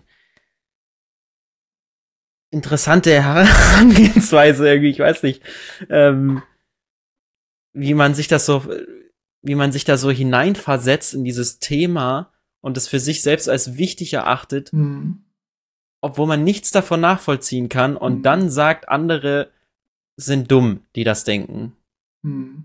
[2.56, 4.90] interessante Herangehensweise irgendwie.
[4.90, 5.42] Ich weiß nicht,
[5.88, 6.42] ähm,
[7.72, 8.64] wie man sich das so,
[9.42, 13.76] wie man sich da so hineinversetzt in dieses Thema und es für sich selbst als
[13.76, 15.24] wichtig erachtet, Mhm.
[16.00, 18.22] obwohl man nichts davon nachvollziehen kann und Mhm.
[18.22, 19.50] dann sagt, andere
[20.16, 21.76] sind dumm, die das denken.
[22.22, 22.64] Mhm.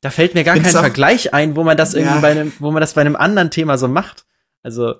[0.00, 2.20] Da fällt mir gar Find's kein Vergleich ein, wo man das irgendwie Ja.
[2.20, 4.26] bei einem, wo man das bei einem anderen Thema so macht.
[4.64, 4.94] Also,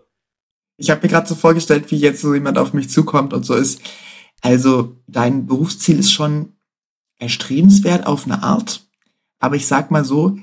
[0.78, 3.54] Ich habe mir gerade so vorgestellt, wie jetzt so jemand auf mich zukommt und so
[3.54, 3.82] ist.
[4.42, 6.52] Also dein Berufsziel ist schon
[7.18, 8.84] erstrebenswert auf eine Art,
[9.38, 10.36] aber ich sag mal so,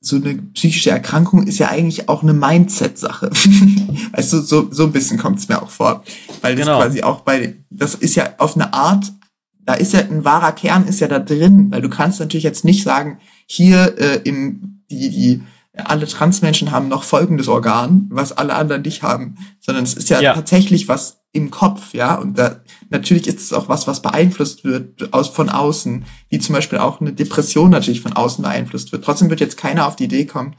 [0.00, 3.30] so eine psychische Erkrankung ist ja eigentlich auch eine Mindset-Sache.
[4.12, 6.04] weißt du, so, so ein bisschen kommt es mir auch vor.
[6.42, 6.78] Weil das Genau.
[6.78, 9.10] quasi auch bei, das ist ja auf eine Art,
[9.58, 12.64] da ist ja ein wahrer Kern ist ja da drin, weil du kannst natürlich jetzt
[12.64, 15.42] nicht sagen, hier äh, im, die, die,
[15.74, 20.20] alle Transmenschen haben noch folgendes Organ, was alle anderen nicht haben, sondern es ist ja,
[20.20, 20.34] Ja.
[20.34, 25.12] tatsächlich was im Kopf, ja, und da, natürlich ist es auch was, was beeinflusst wird
[25.12, 29.04] aus, von außen, wie zum Beispiel auch eine Depression natürlich von außen beeinflusst wird.
[29.04, 30.56] Trotzdem wird jetzt keiner auf die Idee kommen,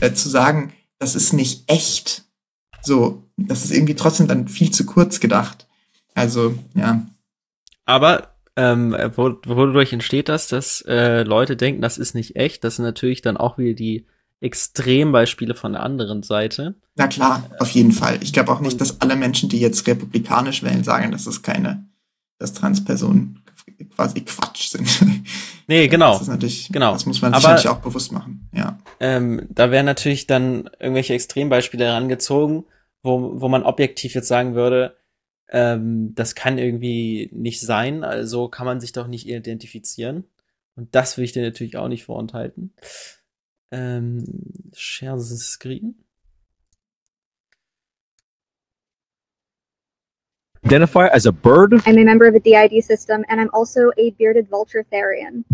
[0.00, 2.24] äh, zu sagen, das ist nicht echt.
[2.82, 5.66] So, das ist irgendwie trotzdem dann viel zu kurz gedacht.
[6.14, 7.06] Also, ja.
[7.86, 12.64] Aber ähm, wo, wodurch entsteht das, dass äh, Leute denken, das ist nicht echt?
[12.64, 14.04] Das sind natürlich dann auch wieder die
[14.40, 16.74] Extrembeispiele von der anderen Seite.
[16.96, 18.18] Na klar, auf jeden Fall.
[18.22, 21.86] Ich glaube auch nicht, dass alle Menschen, die jetzt republikanisch wählen, sagen, dass es keine,
[22.38, 23.42] dass Transpersonen
[23.94, 24.88] quasi Quatsch sind.
[25.66, 26.12] Nee, genau.
[26.12, 26.92] Das ist natürlich, Genau.
[26.92, 28.48] das muss man sich Aber- natürlich auch bewusst machen.
[28.52, 28.78] Ja.
[29.00, 32.64] Ähm, da werden natürlich dann irgendwelche Extrembeispiele herangezogen,
[33.02, 34.96] wo, wo man objektiv jetzt sagen würde,
[35.50, 40.24] ähm, das kann irgendwie nicht sein, also kann man sich doch nicht identifizieren.
[40.74, 42.72] Und das will ich dir natürlich auch nicht vorenthalten.
[43.70, 44.24] Ähm,
[44.74, 45.94] share the screen.
[50.64, 51.74] Identify as a bird.
[51.86, 55.44] I'm a member of the DID system, and I'm also a bearded vulture therian.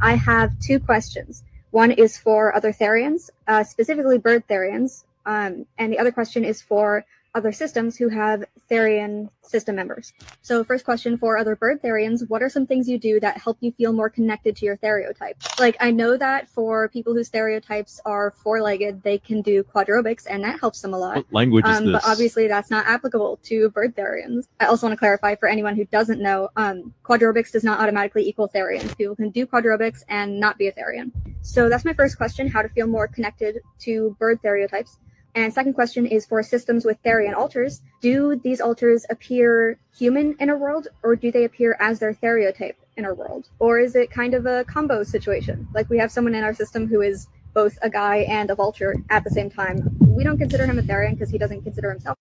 [0.00, 1.44] I have two questions.
[1.70, 6.62] One is for other therians, uh, specifically bird therians, um, and the other question is
[6.62, 7.04] for
[7.36, 10.12] other systems who have therian system members.
[10.42, 13.58] So, first question for other bird therians: What are some things you do that help
[13.60, 15.36] you feel more connected to your stereotype?
[15.60, 20.42] Like, I know that for people whose stereotypes are four-legged, they can do quadrobics, and
[20.44, 21.16] that helps them a lot.
[21.16, 24.48] What language is Um, But obviously, that's not applicable to bird therians.
[24.58, 28.26] I also want to clarify for anyone who doesn't know, um, quadrobics does not automatically
[28.26, 28.96] equal therians.
[28.96, 31.12] People can do quadrobics and not be a therian.
[31.42, 34.98] So that's my first question: how to feel more connected to bird stereotypes.
[35.36, 37.82] And second question is for systems with therian alters.
[38.00, 42.76] Do these alters appear human in our world, or do they appear as their stereotype
[42.96, 43.50] in our world?
[43.58, 45.68] Or is it kind of a combo situation?
[45.74, 48.94] Like we have someone in our system who is both a guy and a vulture
[49.10, 49.78] at the same time.
[50.00, 52.16] We don't consider him a therian because he doesn't consider himself.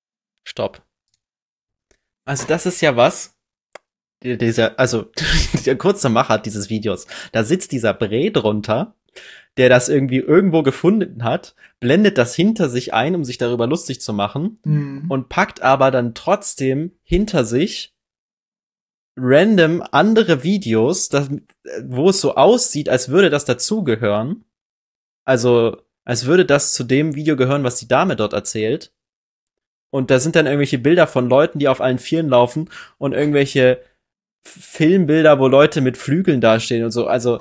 [0.46, 0.78] Stopp.
[2.26, 3.32] Also das ist ja was.
[4.24, 5.06] die- Dieser, also
[5.66, 7.08] der kurze Macher dieses Videos.
[7.32, 8.94] Da sitzt dieser Bre drunter,
[9.58, 14.02] der das irgendwie irgendwo gefunden hat, blendet das hinter sich ein, um sich darüber lustig
[14.02, 15.06] zu machen Mhm.
[15.10, 17.94] und packt aber dann trotzdem hinter sich
[19.18, 21.30] random andere Videos, das,
[21.84, 24.44] wo es so aussieht, als würde das dazugehören.
[25.24, 28.92] Also, als würde das zu dem Video gehören, was die Dame dort erzählt.
[29.90, 33.82] Und da sind dann irgendwelche Bilder von Leuten, die auf allen Vieren laufen und irgendwelche
[34.44, 37.08] Filmbilder, wo Leute mit Flügeln dastehen und so.
[37.08, 37.40] Also,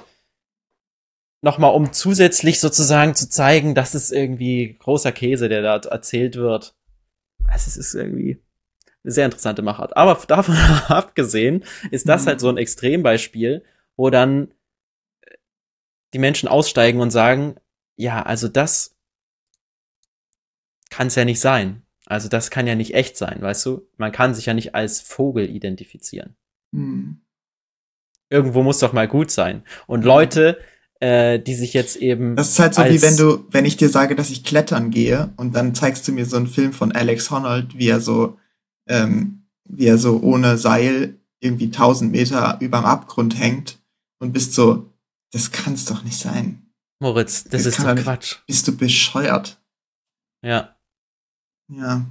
[1.44, 6.74] nochmal, um zusätzlich sozusagen zu zeigen, das ist irgendwie großer Käse, der da erzählt wird.
[7.46, 8.40] Also, es ist irgendwie
[9.04, 9.96] eine sehr interessante Machart.
[9.96, 10.56] Aber davon
[10.88, 12.26] abgesehen ist das Mhm.
[12.28, 13.62] halt so ein Extrembeispiel,
[13.96, 14.50] wo dann
[15.20, 15.36] äh,
[16.14, 17.56] die Menschen aussteigen und sagen,
[17.96, 18.96] ja, also das
[20.90, 21.82] kann es ja nicht sein.
[22.06, 23.86] Also das kann ja nicht echt sein, weißt du?
[23.96, 26.36] Man kann sich ja nicht als Vogel identifizieren.
[26.72, 27.20] Mhm.
[28.30, 29.62] Irgendwo muss doch mal gut sein.
[29.86, 30.58] Und Leute,
[31.00, 32.36] äh, die sich jetzt eben.
[32.36, 35.32] Das ist halt so wie wenn du, wenn ich dir sage, dass ich klettern gehe
[35.36, 38.38] und dann zeigst du mir so einen Film von Alex Honnold, wie er so,
[38.86, 43.78] ähm, wie er so ohne Seil irgendwie tausend Meter überm Abgrund hängt
[44.18, 44.90] und bist so,
[45.32, 46.62] das kann's doch nicht sein.
[47.00, 48.36] Moritz, das, das ist doch Quatsch.
[48.46, 49.60] Bist du bescheuert?
[50.42, 50.76] Ja.
[51.68, 52.06] Ja.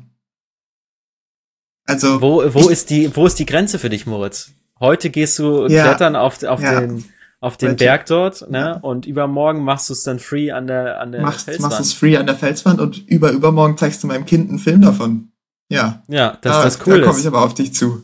[1.85, 2.21] Also.
[2.21, 4.51] Wo, wo ist die, wo ist die Grenze für dich, Moritz?
[4.79, 6.81] Heute gehst du ja, klettern auf, auf ja.
[6.81, 7.05] den,
[7.43, 8.57] auf den Berg dort, ne?
[8.57, 8.71] Ja.
[8.77, 11.71] Und übermorgen machst du es dann free an der, an der machst, Felswand.
[11.71, 14.81] Machst es free an der Felswand und über, übermorgen zeigst du meinem Kind einen Film
[14.81, 15.33] davon.
[15.67, 16.03] Ja.
[16.07, 17.01] Ja, das ist das cool.
[17.01, 18.01] Da komme ich aber auf dich zu.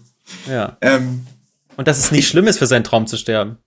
[0.49, 0.77] Ja.
[0.81, 1.25] Ähm,
[1.77, 3.57] und dass es nicht schlimm ist, für seinen Traum zu sterben.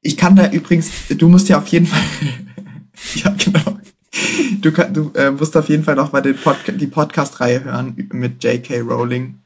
[0.00, 2.00] Ich kann da übrigens, du musst ja auf jeden Fall,
[3.16, 3.78] ja genau,
[4.60, 8.44] du, du äh, musst auf jeden Fall noch mal den Podca die Podcast-Reihe hören mit
[8.44, 8.78] J.K.
[8.80, 9.40] Rowling.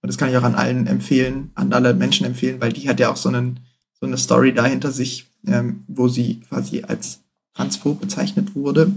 [0.00, 2.98] Und das kann ich auch an allen empfehlen, an alle Menschen empfehlen, weil die hat
[2.98, 3.60] ja auch so, einen,
[4.00, 7.20] so eine Story dahinter sich, ähm, wo sie quasi als
[7.54, 8.92] transphob bezeichnet wurde.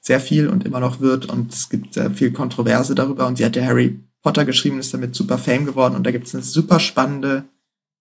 [0.00, 1.26] Sehr viel und immer noch wird.
[1.26, 3.26] Und es gibt sehr viel Kontroverse darüber.
[3.26, 5.96] Und sie hat ja Harry Potter geschrieben, ist damit super Fame geworden.
[5.96, 7.44] Und da gibt es eine super spannende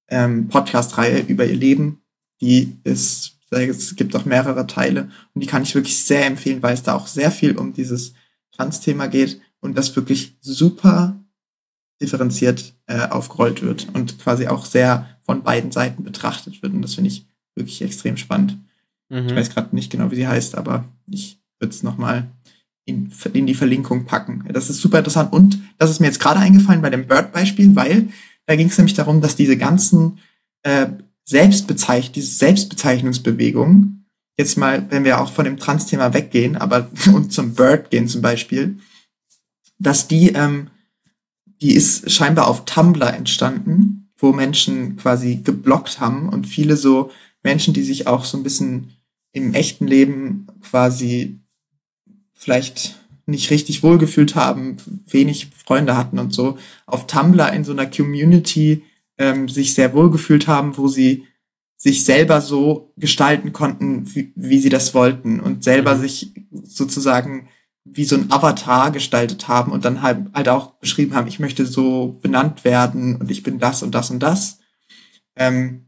[0.10, 2.02] ähm, Podcast-Reihe über ihr Leben.
[2.42, 5.10] Die ist, es gibt auch mehrere Teile.
[5.34, 8.14] Und die kann ich wirklich sehr empfehlen, weil es da auch sehr viel um dieses
[8.56, 11.20] Trans-Thema geht und das wirklich super
[12.02, 16.74] differenziert äh, aufgerollt wird und quasi auch sehr von beiden Seiten betrachtet wird.
[16.74, 18.58] Und das finde ich wirklich extrem spannend.
[19.10, 19.28] Mhm.
[19.28, 22.28] Ich weiß gerade nicht genau, wie sie heißt, aber ich würde es nochmal
[22.86, 24.46] in, in die Verlinkung packen.
[24.52, 25.34] Das ist super interessant.
[25.34, 28.10] Und das ist mir jetzt gerade eingefallen bei dem Bird-Beispiel, weil
[28.46, 30.20] da ging es nämlich darum, dass diese ganzen
[30.64, 30.88] äh,
[31.26, 34.06] Selbstbezeich diese Selbstbezeichnungsbewegung,
[34.38, 38.22] jetzt mal, wenn wir auch von dem Trans-Thema weggehen, aber und zum Bird gehen zum
[38.22, 38.80] Beispiel,
[39.78, 40.70] dass die, ähm,
[41.62, 47.12] die ist scheinbar auf Tumblr entstanden, wo Menschen quasi geblockt haben und viele so
[47.44, 48.92] Menschen, die sich auch so ein bisschen
[49.32, 51.40] im echten Leben quasi
[52.34, 54.78] vielleicht nicht richtig wohlgefühlt haben,
[55.08, 58.84] wenig Freunde hatten und so, auf Tumblr in so einer Community
[59.18, 61.26] ähm, sich sehr wohlgefühlt haben, wo sie
[61.76, 66.02] sich selber so gestalten konnten, wie, wie sie das wollten und selber mhm.
[66.02, 66.34] sich
[66.64, 67.50] sozusagen
[67.94, 71.66] wie so ein Avatar gestaltet haben und dann halt, halt auch beschrieben haben, ich möchte
[71.66, 74.60] so benannt werden und ich bin das und das und das.
[75.36, 75.88] Ähm,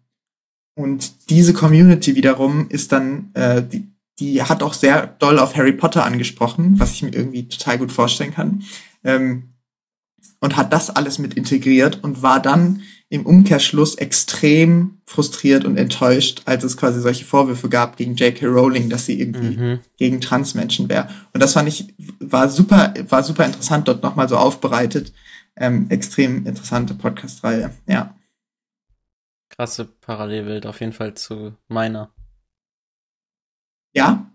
[0.75, 5.73] und diese Community wiederum ist dann, äh, die, die hat auch sehr doll auf Harry
[5.73, 8.63] Potter angesprochen, was ich mir irgendwie total gut vorstellen kann.
[9.03, 9.53] Ähm,
[10.39, 16.43] und hat das alles mit integriert und war dann im Umkehrschluss extrem frustriert und enttäuscht,
[16.45, 18.45] als es quasi solche Vorwürfe gab gegen J.K.
[18.45, 19.79] Rowling, dass sie irgendwie mhm.
[19.97, 21.09] gegen Transmenschen wäre.
[21.33, 25.11] Und das fand ich, war super, war super interessant, dort nochmal so aufbereitet.
[25.55, 28.15] Ähm, extrem interessante Podcast-Reihe, ja.
[29.49, 32.13] Krasse Parallelwelt auf jeden Fall zu meiner.
[33.93, 34.31] Ja?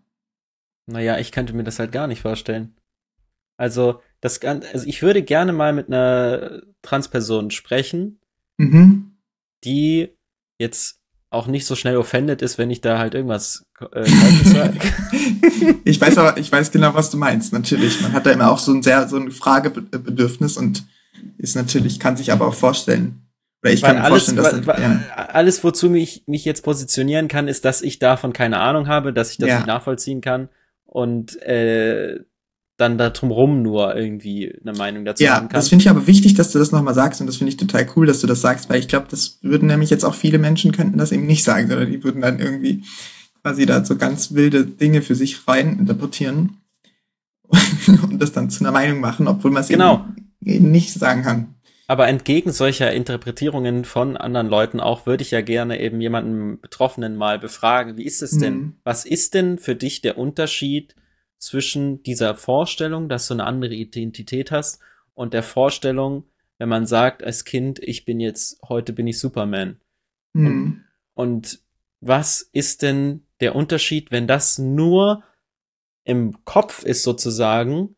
[0.86, 2.76] Naja, ich könnte mir das halt gar nicht vorstellen.
[3.56, 8.20] Also, das, also ich würde gerne mal mit einer Transperson sprechen,
[8.56, 9.18] mhm.
[9.64, 10.16] die
[10.58, 10.98] jetzt
[11.28, 14.06] auch nicht so schnell offended ist, wenn ich da halt irgendwas äh,
[14.44, 14.78] sage.
[15.84, 17.52] ich weiß aber, ich weiß genau, was du meinst.
[17.52, 20.84] Natürlich, man hat da immer auch so ein sehr so ein Fragebedürfnis und
[21.36, 23.26] ist natürlich kann sich aber auch vorstellen,
[23.62, 25.26] oder ich kann mir alles, vorstellen, dass ja.
[25.34, 29.32] alles, wozu mich mich jetzt positionieren kann, ist, dass ich davon keine Ahnung habe, dass
[29.32, 29.56] ich das ja.
[29.56, 30.48] nicht nachvollziehen kann
[30.86, 32.20] und äh,
[32.76, 35.56] dann da drumrum nur irgendwie eine Meinung dazu ja, haben kann.
[35.56, 37.56] Ja, das finde ich aber wichtig, dass du das nochmal sagst und das finde ich
[37.56, 40.38] total cool, dass du das sagst, weil ich glaube, das würden nämlich jetzt auch viele
[40.38, 42.82] Menschen könnten das eben nicht sagen, sondern die würden dann irgendwie
[43.42, 46.58] quasi da so ganz wilde Dinge für sich rein interpretieren
[48.02, 50.06] und das dann zu einer Meinung machen, obwohl man es genau.
[50.40, 51.54] eben, eben nicht sagen kann.
[51.86, 57.14] Aber entgegen solcher Interpretierungen von anderen Leuten auch würde ich ja gerne eben jemanden Betroffenen
[57.14, 57.98] mal befragen.
[57.98, 58.54] Wie ist es denn?
[58.54, 58.72] Mhm.
[58.84, 60.96] Was ist denn für dich der Unterschied
[61.44, 64.80] zwischen dieser Vorstellung, dass du eine andere Identität hast
[65.12, 66.24] und der Vorstellung,
[66.58, 69.80] wenn man sagt als Kind, ich bin jetzt, heute bin ich Superman.
[70.32, 70.46] Mhm.
[70.46, 70.84] Und,
[71.14, 71.58] und
[72.00, 75.22] was ist denn der Unterschied, wenn das nur
[76.04, 77.96] im Kopf ist sozusagen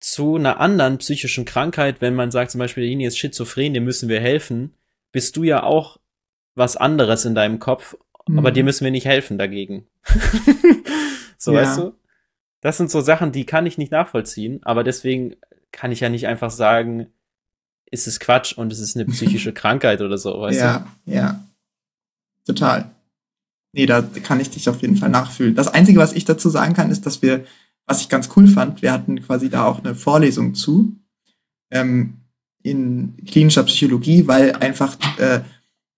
[0.00, 4.08] zu einer anderen psychischen Krankheit, wenn man sagt zum Beispiel, derjenige ist schizophren, dem müssen
[4.08, 4.74] wir helfen,
[5.12, 5.98] bist du ja auch
[6.54, 8.38] was anderes in deinem Kopf, mhm.
[8.38, 9.86] aber dir müssen wir nicht helfen dagegen.
[11.38, 11.60] so ja.
[11.60, 11.94] weißt du?
[12.62, 15.36] Das sind so Sachen, die kann ich nicht nachvollziehen, aber deswegen
[15.70, 17.08] kann ich ja nicht einfach sagen,
[17.90, 21.12] ist es Quatsch und es ist eine psychische Krankheit oder so, weißt ja, du?
[21.12, 21.48] Ja, ja.
[22.46, 22.90] Total.
[23.74, 25.54] Nee, da kann ich dich auf jeden Fall nachfühlen.
[25.54, 27.44] Das Einzige, was ich dazu sagen kann, ist, dass wir
[27.86, 30.96] was ich ganz cool fand, wir hatten quasi da auch eine Vorlesung zu
[31.70, 32.18] ähm,
[32.62, 35.40] in klinischer Psychologie, weil einfach äh,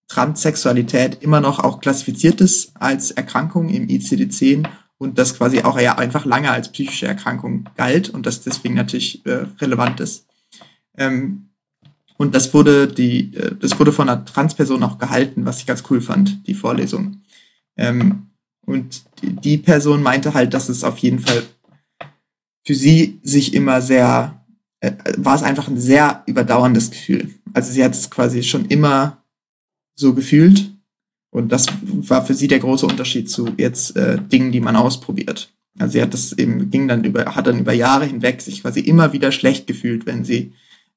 [0.09, 4.67] Transsexualität immer noch auch klassifiziert ist als Erkrankung im ICD-10
[5.05, 9.25] und das quasi auch ja einfach lange als psychische Erkrankung galt und das deswegen natürlich
[9.27, 10.27] äh, relevant ist.
[10.97, 11.51] Ähm,
[12.17, 15.85] und das wurde die, äh, das wurde von einer Transperson auch gehalten, was ich ganz
[15.91, 17.23] cool fand, die Vorlesung.
[17.77, 18.31] Ähm,
[18.67, 21.43] und die, die Person meinte halt, dass es auf jeden Fall
[22.67, 24.43] für sie sich immer sehr,
[24.81, 27.35] äh, war es einfach ein sehr überdauerndes Gefühl.
[27.53, 29.23] Also sie hat es quasi schon immer
[29.95, 30.74] so gefühlt.
[31.35, 35.53] Und das war für sie der große Unterschied zu jetzt äh, Dingen, die man ausprobiert.
[35.81, 38.79] Also sie hat das eben, ging dann über, hat dann über Jahre hinweg sich quasi
[38.79, 40.53] immer wieder schlecht gefühlt, wenn sie,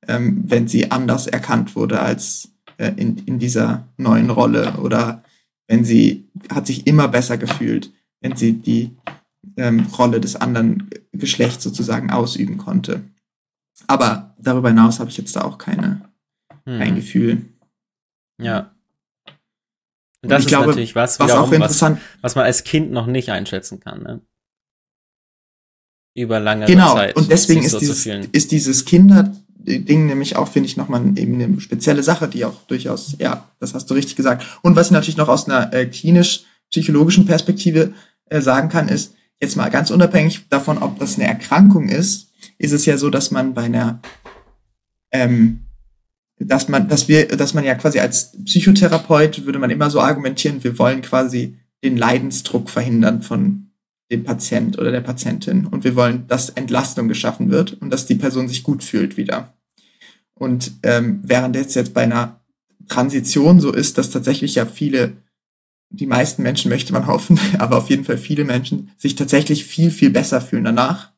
[0.07, 5.23] ähm, wenn sie anders erkannt wurde als äh, in, in dieser neuen Rolle oder
[5.67, 8.95] wenn sie, hat sich immer besser gefühlt, wenn sie die
[9.57, 13.01] ähm, Rolle des anderen Geschlechts sozusagen ausüben konnte.
[13.87, 16.01] Aber darüber hinaus habe ich jetzt da auch keine,
[16.65, 16.77] hm.
[16.77, 17.45] kein Gefühl.
[18.39, 18.76] Ja.
[20.23, 23.05] Und das ist glaube, natürlich was, was, auch interessant, was, was man als Kind noch
[23.05, 24.03] nicht einschätzen kann.
[24.03, 24.21] Ne?
[26.15, 26.95] Über lange genau.
[26.95, 27.13] Zeit.
[27.13, 31.41] Genau, und deswegen ist, so dieses, ist dieses Kinderding nämlich auch, finde ich, nochmal eben
[31.41, 34.43] eine spezielle Sache, die auch durchaus, ja, das hast du richtig gesagt.
[34.63, 37.93] Und was ich natürlich noch aus einer äh, klinisch-psychologischen Perspektive
[38.25, 42.71] äh, sagen kann, ist, jetzt mal ganz unabhängig davon, ob das eine Erkrankung ist, ist
[42.71, 44.01] es ja so, dass man bei einer
[45.11, 45.66] ähm,
[46.39, 50.63] dass man, dass wir, dass man ja quasi als Psychotherapeut würde man immer so argumentieren,
[50.63, 53.71] wir wollen quasi den Leidensdruck verhindern von
[54.11, 58.15] dem Patient oder der Patientin und wir wollen, dass Entlastung geschaffen wird und dass die
[58.15, 59.53] Person sich gut fühlt wieder.
[60.33, 62.39] Und ähm, während jetzt jetzt bei einer
[62.87, 65.17] Transition so ist, dass tatsächlich ja viele,
[65.89, 69.91] die meisten Menschen möchte man hoffen, aber auf jeden Fall viele Menschen sich tatsächlich viel,
[69.91, 71.11] viel besser fühlen danach,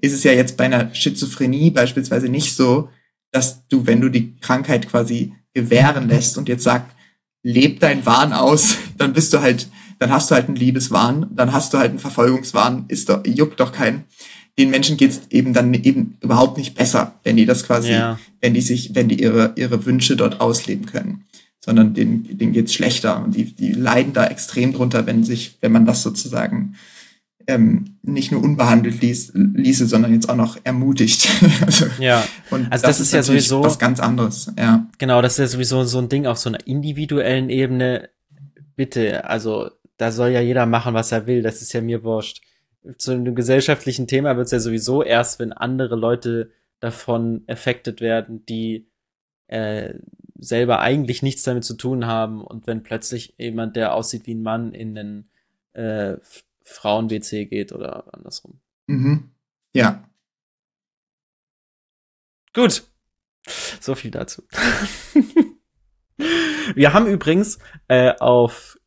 [0.00, 2.88] ist es ja jetzt bei einer Schizophrenie beispielsweise nicht so,
[3.30, 6.96] dass du, wenn du die Krankheit quasi gewähren lässt und jetzt sagst,
[7.42, 9.68] leb dein Wahn aus, dann bist du halt,
[9.98, 13.60] dann hast du halt einen Liebeswahn, dann hast du halt einen Verfolgungswahn, ist doch, juckt
[13.60, 14.04] doch keinen.
[14.58, 18.18] Den Menschen geht's eben dann eben überhaupt nicht besser, wenn die das quasi, ja.
[18.40, 21.24] wenn die sich, wenn die ihre, ihre Wünsche dort ausleben können.
[21.60, 25.72] Sondern denen, denen geht's schlechter und die, die leiden da extrem drunter, wenn sich, wenn
[25.72, 26.76] man das sozusagen
[27.48, 31.28] ähm, nicht nur unbehandelt ließ, ließe, sondern jetzt auch noch ermutigt.
[31.66, 34.52] also, ja, und also das, das ist, ja sowieso was ganz anderes.
[34.58, 38.10] Ja, genau, das ist ja sowieso so ein Ding auf so einer individuellen Ebene.
[38.76, 41.42] Bitte, also da soll ja jeder machen, was er will.
[41.42, 42.42] Das ist ja mir wurscht.
[42.98, 48.44] Zu einem gesellschaftlichen Thema wird es ja sowieso erst, wenn andere Leute davon affected werden,
[48.46, 48.86] die
[49.46, 49.94] äh,
[50.38, 54.42] selber eigentlich nichts damit zu tun haben und wenn plötzlich jemand, der aussieht wie ein
[54.42, 55.28] Mann, in den
[55.72, 56.18] äh,
[56.68, 58.60] Frauen-WC geht oder andersrum.
[58.86, 59.30] Mhm.
[59.72, 60.08] Ja.
[62.54, 62.84] Gut.
[63.80, 64.42] So viel dazu.
[66.74, 67.58] Wir haben übrigens
[67.88, 68.78] äh, auf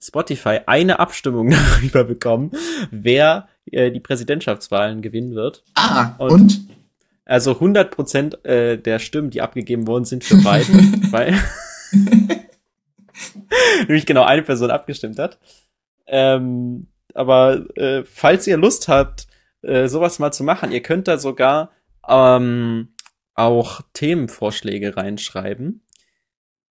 [0.00, 1.50] Spotify eine Abstimmung
[1.80, 2.52] darüber bekommen,
[2.90, 5.64] wer äh, die Präsidentschaftswahlen gewinnen wird.
[5.74, 6.30] Ah, und?
[6.30, 6.68] und?
[7.24, 11.34] Also 100 Prozent äh, der Stimmen, die abgegeben worden sind für Biden, weil
[13.80, 15.38] nämlich genau eine Person abgestimmt hat.
[16.06, 19.26] Ähm, aber äh, falls ihr Lust habt,
[19.62, 21.72] äh, sowas mal zu machen, ihr könnt da sogar
[22.08, 22.88] ähm,
[23.34, 25.82] auch Themenvorschläge reinschreiben.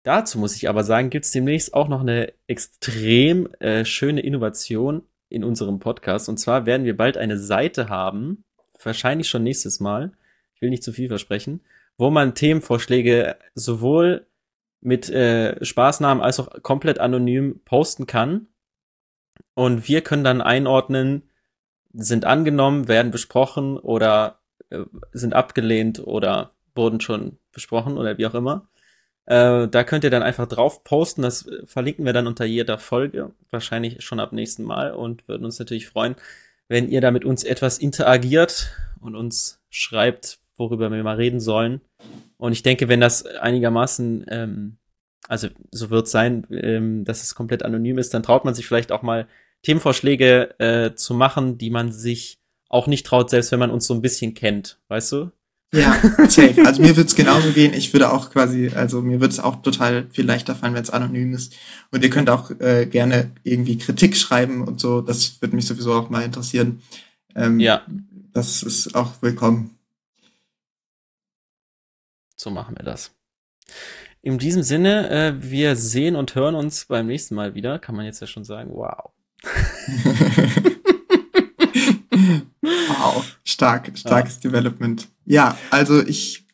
[0.04, 5.02] Dazu muss ich aber sagen, gibt es demnächst auch noch eine extrem äh, schöne Innovation
[5.28, 6.28] in unserem Podcast.
[6.28, 8.44] Und zwar werden wir bald eine Seite haben,
[8.82, 10.12] wahrscheinlich schon nächstes Mal,
[10.54, 11.60] ich will nicht zu viel versprechen,
[11.96, 14.26] wo man Themenvorschläge sowohl
[14.80, 18.48] mit äh, Spaßnamen als auch komplett anonym posten kann.
[19.54, 21.30] Und wir können dann einordnen,
[21.92, 24.40] sind angenommen, werden besprochen oder
[24.70, 24.80] äh,
[25.12, 28.68] sind abgelehnt oder wurden schon besprochen oder wie auch immer.
[29.26, 31.22] Äh, da könnt ihr dann einfach drauf posten.
[31.22, 33.32] Das verlinken wir dann unter jeder Folge.
[33.50, 36.16] Wahrscheinlich schon ab nächsten Mal und würden uns natürlich freuen,
[36.68, 41.80] wenn ihr da mit uns etwas interagiert und uns schreibt, worüber wir mal reden sollen.
[42.36, 44.76] Und ich denke, wenn das einigermaßen, ähm,
[45.28, 48.66] also so wird es sein, ähm, dass es komplett anonym ist, dann traut man sich
[48.66, 49.28] vielleicht auch mal
[49.62, 52.38] Themenvorschläge äh, zu machen, die man sich
[52.68, 55.30] auch nicht traut, selbst wenn man uns so ein bisschen kennt, weißt du?
[55.74, 55.94] Ja,
[56.28, 56.64] safe.
[56.66, 57.72] Also mir wird's genauso gehen.
[57.72, 60.90] Ich würde auch quasi, also mir würde es auch total viel leichter fallen, wenn es
[60.90, 61.54] anonym ist.
[61.90, 65.00] Und ihr könnt auch äh, gerne irgendwie Kritik schreiben und so.
[65.00, 66.82] Das würde mich sowieso auch mal interessieren.
[67.34, 67.86] Ähm, ja.
[68.32, 69.78] Das ist auch willkommen.
[72.36, 73.14] So machen wir das.
[74.20, 77.78] In diesem Sinne, äh, wir sehen und hören uns beim nächsten Mal wieder.
[77.78, 78.70] Kann man jetzt ja schon sagen.
[78.74, 79.12] Wow
[82.62, 84.50] wow, stark, starkes ja.
[84.50, 85.08] Development.
[85.24, 86.46] Ja, also ich,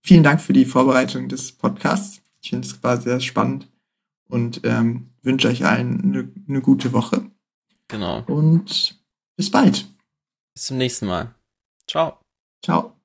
[0.00, 2.22] vielen Dank für die Vorbereitung des Podcasts.
[2.40, 3.68] Ich finde es war sehr spannend.
[4.28, 7.30] und ähm, wünsche euch allen eine ne gute Woche.
[7.88, 8.22] Genau.
[8.26, 9.00] Und
[9.36, 9.88] bis bald.
[10.54, 11.34] Bis zum nächsten Mal.
[11.86, 12.18] Ciao.
[12.62, 12.97] Ciao.